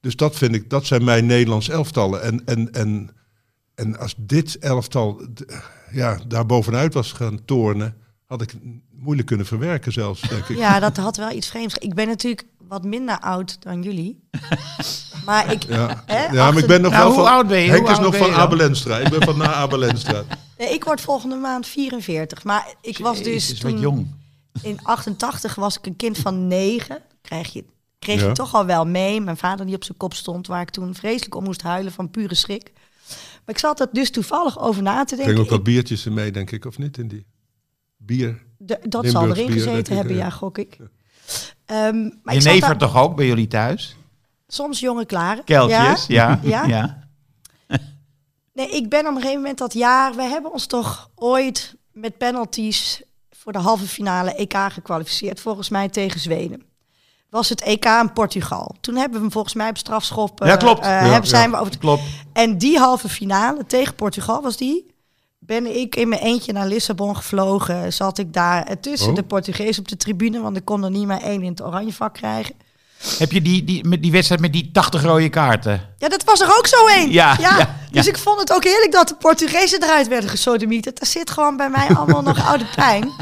Dus 0.00 0.16
dat 0.16 0.36
vind 0.36 0.54
ik, 0.54 0.70
dat 0.70 0.86
zijn 0.86 1.04
mijn 1.04 1.26
Nederlands 1.26 1.68
elftallen. 1.68 2.22
En, 2.22 2.42
en, 2.44 2.72
en, 2.72 3.10
en 3.74 3.98
als 3.98 4.14
dit 4.16 4.58
elftal 4.58 5.22
ja, 5.92 6.18
daar 6.28 6.46
bovenuit 6.46 6.94
was 6.94 7.12
gaan 7.12 7.44
tornen, 7.44 7.96
had 8.26 8.42
ik 8.42 8.54
moeilijk 8.92 9.26
kunnen 9.28 9.46
verwerken 9.46 9.92
zelfs, 9.92 10.20
denk 10.20 10.44
ik. 10.48 10.56
Ja, 10.56 10.80
dat 10.80 10.96
had 10.96 11.16
wel 11.16 11.30
iets 11.30 11.48
vreemds. 11.48 11.74
Ik 11.74 11.94
ben 11.94 12.06
natuurlijk 12.06 12.44
wat 12.68 12.84
minder 12.84 13.18
oud 13.18 13.62
dan 13.62 13.82
jullie. 13.82 14.28
Maar 15.24 15.52
ik, 15.52 15.62
Ja, 15.62 16.02
Hè, 16.06 16.24
ja 16.24 16.32
maar 16.32 16.40
achter- 16.40 16.62
ik 16.62 16.66
ben 16.68 16.80
nog 16.80 16.92
Nou, 16.92 17.04
wel 17.04 17.12
hoe 17.14 17.24
van... 17.24 17.32
oud 17.32 17.46
ben 17.48 17.60
je? 17.60 17.70
Henk 17.70 17.82
Hoe 17.82 17.90
is 17.90 17.98
nog 17.98 18.16
van 18.16 18.26
je 18.26 18.32
dan? 18.32 18.40
Abel 18.40 18.60
Enstra. 18.60 18.98
Ik 18.98 19.08
ben 19.10 19.22
van 19.22 19.36
na 19.38 19.52
Abel 19.52 19.84
Enstra. 19.84 20.22
nee, 20.58 20.74
ik 20.74 20.84
word 20.84 21.00
volgende 21.00 21.36
maand 21.36 21.66
44. 21.66 22.44
Maar 22.44 22.74
ik 22.80 22.98
was 22.98 23.16
dus 23.18 23.26
Jezus, 23.26 23.60
wat 23.60 23.70
toen, 23.70 23.80
jong. 23.80 24.14
in 24.62 24.78
88 24.82 25.54
was 25.54 25.78
ik 25.78 25.86
een 25.86 25.96
kind 25.96 26.18
van 26.18 26.46
9. 26.46 27.02
Krijg 27.22 27.52
je, 27.52 27.64
kreeg 27.98 28.20
Ja. 28.20 28.26
je 28.26 28.32
toch 28.32 28.54
al 28.54 28.66
wel 28.66 28.86
mee. 28.86 29.20
Mijn 29.20 29.36
vader 29.36 29.66
die 29.66 29.74
op 29.74 29.84
zijn 29.84 29.98
kop 29.98 30.14
stond, 30.14 30.46
waar 30.46 30.60
ik 30.60 30.70
toen 30.70 30.94
vreselijk 30.94 31.34
om 31.34 31.44
moest 31.44 31.62
huilen 31.62 31.92
van 31.92 32.10
pure 32.10 32.34
schrik. 32.34 32.72
Maar 33.44 33.54
ik 33.54 33.58
zat 33.58 33.80
er 33.80 33.88
dus 33.92 34.10
toevallig 34.10 34.58
over 34.60 34.82
na 34.82 35.04
te 35.04 35.16
denken. 35.16 35.24
gingen 35.24 35.40
ook 35.44 35.50
wat 35.50 35.58
Ik- 35.58 35.64
biertjes 35.64 36.04
mee, 36.04 36.30
denk 36.32 36.50
ik, 36.50 36.64
of 36.64 36.78
niet? 36.78 36.98
In 36.98 37.08
die 37.08 37.26
bier. 37.96 38.42
De- 38.58 38.78
dat 38.82 39.02
Limburgs 39.04 39.10
zal 39.12 39.28
erin 39.30 39.46
bier, 39.46 39.54
gezeten 39.54 39.92
ik, 39.92 39.98
hebben, 39.98 40.16
ja. 40.16 40.24
ja, 40.24 40.30
gok 40.30 40.58
ik. 40.58 40.76
Ehm, 41.64 42.02
maar 42.22 42.34
Je 42.34 42.52
ik 42.54 42.60
daar- 42.60 42.78
toch 42.78 42.96
ook 42.96 43.16
bij 43.16 43.26
jullie 43.26 43.46
thuis? 43.46 43.96
soms 44.48 44.80
jonge 44.80 45.06
klaren. 45.06 45.44
Keltjes, 45.44 46.06
ja. 46.06 46.40
Ja? 46.42 46.64
ja. 46.64 47.08
Nee, 48.52 48.68
ik 48.70 48.88
ben 48.88 49.00
op 49.00 49.06
een 49.06 49.14
gegeven 49.16 49.36
moment 49.36 49.58
dat 49.58 49.72
jaar... 49.72 50.14
We 50.14 50.22
hebben 50.22 50.52
ons 50.52 50.66
toch 50.66 51.10
ooit 51.14 51.74
met 51.92 52.18
penalties 52.18 53.02
voor 53.30 53.52
de 53.52 53.58
halve 53.58 53.86
finale 53.86 54.34
EK 54.34 54.54
gekwalificeerd. 54.68 55.40
Volgens 55.40 55.68
mij 55.68 55.88
tegen 55.88 56.20
Zweden. 56.20 56.62
Was 57.30 57.48
het 57.48 57.62
EK 57.62 57.84
in 57.84 58.12
Portugal. 58.12 58.74
Toen 58.80 58.94
hebben 58.96 59.14
we 59.16 59.22
hem 59.22 59.32
volgens 59.32 59.54
mij 59.54 59.68
op 59.68 59.78
strafschop... 59.78 60.44
Ja, 60.44 60.56
klopt. 60.56 60.80
eh, 60.84 60.90
Ja, 60.90 60.96
hebben, 60.98 61.28
zijn 61.28 61.50
ja. 61.50 61.56
we 61.56 61.62
over 61.62 61.78
Klopt. 61.78 62.02
En 62.32 62.58
die 62.58 62.78
halve 62.78 63.08
finale 63.08 63.66
tegen 63.66 63.94
Portugal 63.94 64.42
was 64.42 64.56
die... 64.56 64.86
ben 65.38 65.76
ik 65.80 65.96
in 65.96 66.08
mijn 66.08 66.20
eentje 66.20 66.52
naar 66.52 66.66
Lissabon 66.66 67.16
gevlogen. 67.16 67.92
Zat 67.92 68.18
ik 68.18 68.32
daar 68.32 68.62
eh, 68.66 68.76
tussen 68.80 69.08
Oh. 69.08 69.14
de 69.14 69.22
Portugees 69.22 69.78
op 69.78 69.88
de 69.88 69.96
tribune, 69.96 70.40
want 70.40 70.56
ik 70.56 70.64
kon 70.64 70.84
er 70.84 70.90
niet 70.90 71.06
maar 71.06 71.22
één 71.22 71.42
in 71.42 71.50
het 71.50 71.62
oranje 71.62 71.92
vak 71.92 72.14
krijgen. 72.14 72.54
Heb 73.18 73.32
je 73.32 73.42
die, 73.42 73.64
die, 73.64 73.84
met 73.84 74.02
die 74.02 74.12
wedstrijd 74.12 74.40
met 74.40 74.52
die 74.52 74.70
80 74.72 75.02
rode 75.02 75.28
kaarten? 75.28 75.80
Ja, 75.98 76.08
dat 76.08 76.24
was 76.24 76.40
er 76.40 76.56
ook 76.58 76.66
zo 76.66 76.86
één. 76.86 77.10
Ja, 77.10 77.36
ja, 77.40 77.76
Dus 77.90 78.04
ja. 78.04 78.10
ik 78.10 78.18
vond 78.18 78.40
het 78.40 78.52
ook 78.52 78.64
heerlijk 78.64 78.92
dat 78.92 79.08
de 79.08 79.14
Portugezen 79.14 79.82
eruit 79.82 80.08
werden 80.08 80.30
gesodemieterd. 80.30 80.98
Daar 80.98 81.08
zit 81.08 81.30
gewoon 81.30 81.56
bij 81.56 81.70
mij 81.70 81.88
allemaal 81.88 82.22
nog 82.22 82.48
oude 82.48 82.66
pijn. 82.76 83.12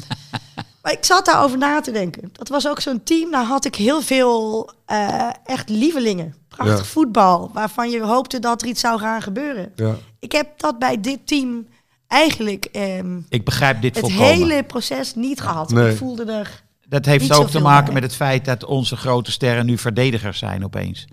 Maar 0.87 0.95
ik 0.95 1.05
zat 1.05 1.25
daarover 1.27 1.59
na 1.59 1.81
te 1.81 1.91
denken. 1.91 2.29
Dat 2.33 2.49
was 2.49 2.69
ook 2.69 2.81
zo'n 2.81 3.03
team, 3.03 3.31
daar 3.31 3.45
had 3.45 3.65
ik 3.65 3.75
heel 3.75 4.03
veel 4.03 4.71
eh, 4.85 5.29
echt 5.45 5.69
lievelingen. 5.69 6.35
Prachtig 6.49 6.79
Ja. 6.79 6.85
voetbal, 6.85 7.51
waarvan 7.53 7.91
je 7.91 8.03
hoopte 8.03 8.39
dat 8.39 8.63
er 8.63 8.69
iets 8.69 8.81
zou 8.81 8.99
gaan 8.99 9.23
gebeuren. 9.23 9.73
Ja. 9.77 9.95
Ik 10.19 10.33
heb 10.33 10.59
dat 10.59 10.79
bij 10.79 11.01
dit 11.01 11.27
team 11.27 11.67
eigenlijk 12.07 12.65
ehm, 12.65 13.19
Ik 13.29 13.45
begrijp 13.45 13.81
dit 13.83 13.97
het 13.97 14.11
volkomen. 14.11 14.33
hele 14.35 14.63
proces 14.63 15.15
niet 15.15 15.41
gehad. 15.41 15.71
Nee. 15.71 15.91
Ik 15.91 15.97
voelde 15.97 16.25
er... 16.33 16.63
Dat 16.89 17.05
heeft 17.05 17.23
Niet 17.23 17.33
ook 17.33 17.51
te 17.51 17.61
maken 17.61 17.85
bij. 17.85 17.95
met 17.95 18.03
het 18.03 18.15
feit 18.15 18.45
dat 18.45 18.65
onze 18.65 18.97
grote 18.97 19.31
sterren 19.31 19.67
nu 19.67 19.79
verdedigers 19.79 20.39
zijn 20.39 20.65
opeens. 20.65 21.05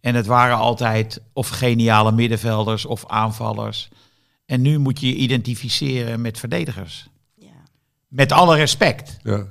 En 0.00 0.14
het 0.14 0.26
waren 0.26 0.56
altijd 0.56 1.20
of 1.32 1.48
geniale 1.48 2.12
middenvelders 2.12 2.86
of 2.86 3.04
aanvallers. 3.06 3.88
En 4.46 4.60
nu 4.60 4.78
moet 4.78 5.00
je 5.00 5.06
je 5.06 5.14
identificeren 5.14 6.20
met 6.20 6.38
verdedigers. 6.38 7.09
Ja. 8.10 8.16
Met 8.16 8.32
alle 8.32 8.56
respect 8.56 9.16
Ja. 9.22 9.44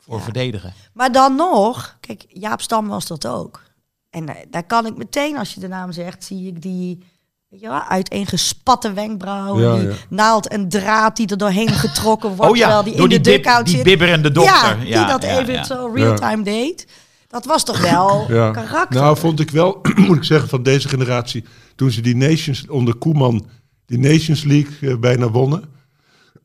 voor 0.00 0.16
Ja. 0.16 0.22
verdedigen. 0.22 0.72
Maar 0.92 1.12
dan 1.12 1.36
nog, 1.36 1.96
kijk, 2.00 2.24
Jaap 2.28 2.60
Stam 2.60 2.88
was 2.88 3.06
dat 3.06 3.26
ook. 3.26 3.62
En 4.10 4.28
eh, 4.28 4.34
daar 4.50 4.64
kan 4.64 4.86
ik 4.86 4.96
meteen, 4.96 5.36
als 5.38 5.54
je 5.54 5.60
de 5.60 5.68
naam 5.68 5.92
zegt, 5.92 6.24
zie 6.24 6.46
ik 6.46 6.62
die 6.62 7.04
weet 7.48 7.60
je 7.62 7.68
wel, 7.68 7.82
uiteengespatte 7.82 8.92
wenkbrauwen, 8.92 9.62
Ja, 9.62 9.74
die 9.78 9.88
ja. 9.88 9.94
naald 10.08 10.48
en 10.48 10.68
draad 10.68 11.16
die 11.16 11.26
er 11.28 11.36
doorheen 11.38 11.68
getrokken 11.84 12.28
wordt, 12.36 12.50
Oh 12.52 12.56
ja, 12.56 12.62
terwijl 12.64 12.82
die 12.84 12.96
door 12.96 13.02
in 13.10 13.16
de 13.16 13.20
die, 13.20 13.32
bib- 13.32 13.42
dugout 13.44 13.64
die 13.66 13.74
zit. 13.74 13.84
bibberende 13.84 14.32
dokter. 14.32 14.86
Ja, 14.86 14.98
die 14.98 15.12
dat 15.12 15.22
ja, 15.22 15.38
even 15.40 15.52
ja. 15.54 15.64
zo 15.64 15.90
real-time 15.94 16.42
deed. 16.42 16.86
Dat 17.28 17.44
was 17.44 17.64
toch 17.64 17.80
wel 17.80 18.26
Ja. 18.36 18.50
karakter. 18.50 19.00
Nou, 19.00 19.16
vond 19.16 19.40
ik 19.40 19.50
wel, 19.50 19.80
moet 20.06 20.16
ik 20.16 20.24
zeggen, 20.24 20.48
van 20.48 20.62
deze 20.62 20.88
generatie. 20.88 21.44
Toen 21.76 21.90
ze 21.90 22.00
die 22.00 22.16
Nations 22.16 22.68
onder 22.68 22.94
Koeman, 22.94 23.46
die 23.86 23.98
Nations 23.98 24.42
League 24.44 24.90
eh, 24.90 24.96
bijna 24.98 25.30
wonnen. 25.30 25.64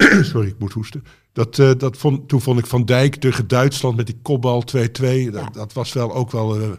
Sorry, 0.32 0.48
ik 0.48 0.60
moet 0.60 0.74
hoesten. 0.74 1.04
Dat, 1.34 1.60
eh, 1.60 1.72
dat 1.78 1.98
vond, 1.98 2.28
toen 2.28 2.42
vond 2.42 2.60
ik 2.60 2.66
Van 2.66 2.86
Dijk 2.86 3.16
tegen 3.16 3.48
Duitsland 3.48 3.96
met 3.98 4.06
die 4.06 4.20
kopbal 4.22 4.64
2-2. 4.64 5.32
Dat, 5.32 5.44
Ja. 5.44 5.50
dat 5.52 5.74
was 5.74 5.94
wel 5.94 6.14
ook 6.14 6.32
wel 6.32 6.62
eh, 6.62 6.70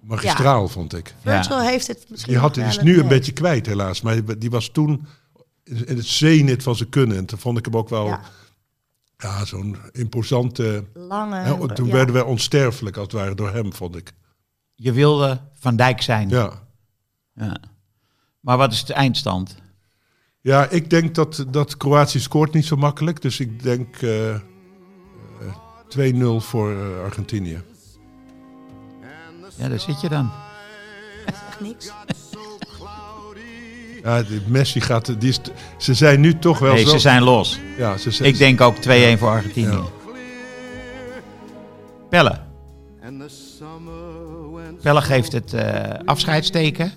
magistraal, 0.00 0.68
vond 0.68 0.94
ik. 0.94 1.14
Virgil 1.22 1.60
heeft 1.60 1.86
het 1.86 2.06
misschien 2.08 2.32
Die 2.32 2.40
had, 2.42 2.56
is 2.56 2.78
nu 2.78 3.00
een 3.00 3.08
beetje 3.08 3.32
kwijt, 3.32 3.66
helaas. 3.66 4.00
Maar 4.00 4.38
die- 4.38 4.50
was 4.50 4.68
toen 4.68 5.06
in 5.64 5.96
het 5.96 6.06
zenit 6.06 6.62
van 6.62 6.76
zijn 6.76 6.88
kunnen. 6.88 7.16
En 7.16 7.26
toen 7.26 7.38
vond 7.38 7.58
ik 7.58 7.64
hem 7.64 7.76
ook 7.76 7.88
wel 7.88 8.06
Ja. 8.06 8.20
ja. 9.16 9.44
zo'n 9.44 9.76
imposante... 9.92 10.84
lange. 10.94 11.36
hè, 11.36 11.74
toen 11.74 11.86
ja. 11.86 11.92
werden 11.92 12.14
wij 12.14 12.22
onsterfelijk, 12.24 12.96
als 12.96 13.06
het 13.06 13.16
ware, 13.16 13.34
door 13.34 13.50
hem, 13.52 13.72
vond 13.72 13.96
ik. 13.96 14.12
Je 14.74 14.92
wilde 14.92 15.40
Van 15.54 15.76
Dijk 15.76 16.02
zijn. 16.02 16.28
Ja. 16.28 16.52
Ja. 17.34 17.56
Maar 18.40 18.56
wat 18.56 18.72
is 18.72 18.84
de 18.84 18.94
eindstand? 18.94 19.56
Ja, 20.42 20.68
ik 20.68 20.90
denk 20.90 21.14
dat, 21.14 21.44
dat 21.50 21.76
Kroatië 21.76 22.20
scoort 22.20 22.52
niet 22.52 22.64
zo 22.66 22.76
makkelijk. 22.76 23.22
Dus 23.22 23.40
ik 23.40 23.62
denk 23.62 23.96
eh, 23.96 24.30
eh, 24.30 24.40
2-0 25.88 26.24
voor 26.36 26.70
eh, 26.72 27.04
Argentinië. 27.04 27.60
Ja, 29.56 29.68
daar 29.68 29.80
zit 29.80 30.00
je 30.00 30.08
dan. 30.08 30.30
Echt 31.26 31.60
niks. 31.60 31.90
Ja, 34.04 34.22
Messi 34.46 34.80
gaat... 34.80 35.20
Die 35.20 35.28
is, 35.28 35.36
t- 35.38 35.52
ze 35.78 35.94
zijn 35.94 36.20
nu 36.20 36.38
toch 36.38 36.58
wel 36.58 36.72
Nee, 36.72 36.84
zo... 36.84 36.90
ze 36.90 36.98
zijn 36.98 37.22
los. 37.22 37.60
Ja, 37.78 37.96
ze 37.96 38.10
zijn, 38.10 38.28
Ik 38.28 38.38
denk 38.38 38.60
ook 38.60 38.76
2-1 38.76 38.80
voor 39.18 39.28
Argentinië. 39.28 39.66
Ja. 39.66 39.82
Pelle. 42.08 42.38
Pelle 44.82 45.02
geeft 45.02 45.32
het 45.32 45.52
eh 45.52 45.98
afscheidsteken. 46.04 46.92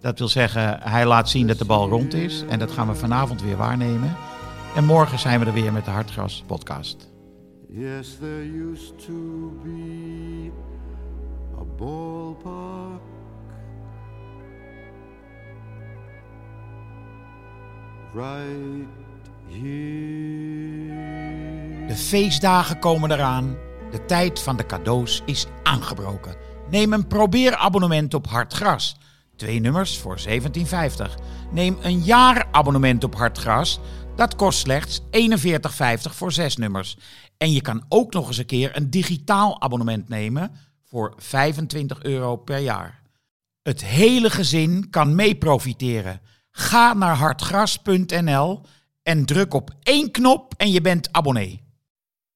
Dat 0.00 0.18
wil 0.18 0.28
zeggen, 0.28 0.80
hij 0.82 1.06
laat 1.06 1.28
zien 1.30 1.46
dat 1.46 1.58
de 1.58 1.64
bal 1.64 1.88
rond 1.88 2.14
is. 2.14 2.44
En 2.48 2.58
dat 2.58 2.70
gaan 2.70 2.86
we 2.86 2.94
vanavond 2.94 3.42
weer 3.42 3.56
waarnemen. 3.56 4.16
En 4.76 4.84
morgen 4.84 5.18
zijn 5.18 5.40
we 5.40 5.46
er 5.46 5.52
weer 5.52 5.72
met 5.72 5.84
de 5.84 5.90
Hartgras 5.90 6.44
podcast. 6.46 7.08
Yes, 7.68 8.16
there 8.20 8.70
used 8.72 8.98
to 9.06 9.52
be 9.62 10.50
a 11.58 11.64
ballpark 11.76 13.00
right 18.14 18.88
here. 19.48 20.26
De 21.86 21.96
feestdagen 21.96 22.78
komen 22.78 23.10
eraan. 23.10 23.56
De 23.90 24.04
tijd 24.04 24.40
van 24.40 24.56
de 24.56 24.66
cadeaus 24.66 25.22
is 25.24 25.46
aangebroken. 25.62 26.34
Neem 26.70 26.92
een 26.92 27.06
probeerabonnement 27.06 28.14
op 28.14 28.26
Hartgras. 28.26 28.96
Twee 29.36 29.60
nummers 29.60 29.98
voor 29.98 30.18
17,50. 30.28 30.34
Neem 31.50 31.76
een 31.82 32.00
jaarabonnement 32.00 33.04
op 33.04 33.14
Hartgras. 33.14 33.80
Dat 34.16 34.36
kost 34.36 34.58
slechts 34.58 35.00
41,50 35.00 35.06
voor 36.00 36.32
zes 36.32 36.56
nummers. 36.56 36.98
En 37.36 37.52
je 37.52 37.60
kan 37.60 37.84
ook 37.88 38.12
nog 38.12 38.26
eens 38.26 38.38
een 38.38 38.46
keer 38.46 38.76
een 38.76 38.90
digitaal 38.90 39.60
abonnement 39.60 40.08
nemen 40.08 40.50
voor 40.84 41.14
25 41.16 42.02
euro 42.02 42.36
per 42.36 42.58
jaar. 42.58 43.02
Het 43.62 43.84
hele 43.84 44.30
gezin 44.30 44.90
kan 44.90 45.14
mee 45.14 45.36
profiteren. 45.36 46.20
Ga 46.50 46.94
naar 46.94 47.16
hartgras.nl 47.16 48.60
en 49.02 49.24
druk 49.24 49.54
op 49.54 49.70
één 49.82 50.10
knop 50.10 50.54
en 50.56 50.70
je 50.70 50.80
bent 50.80 51.12
abonnee. 51.12 51.62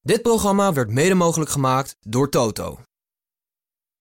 Dit 0.03 0.23
programma 0.23 0.73
werd 0.73 0.91
mede 0.91 1.15
mogelijk 1.15 1.51
gemaakt 1.51 1.97
door 2.01 2.31
Toto. 2.31 2.79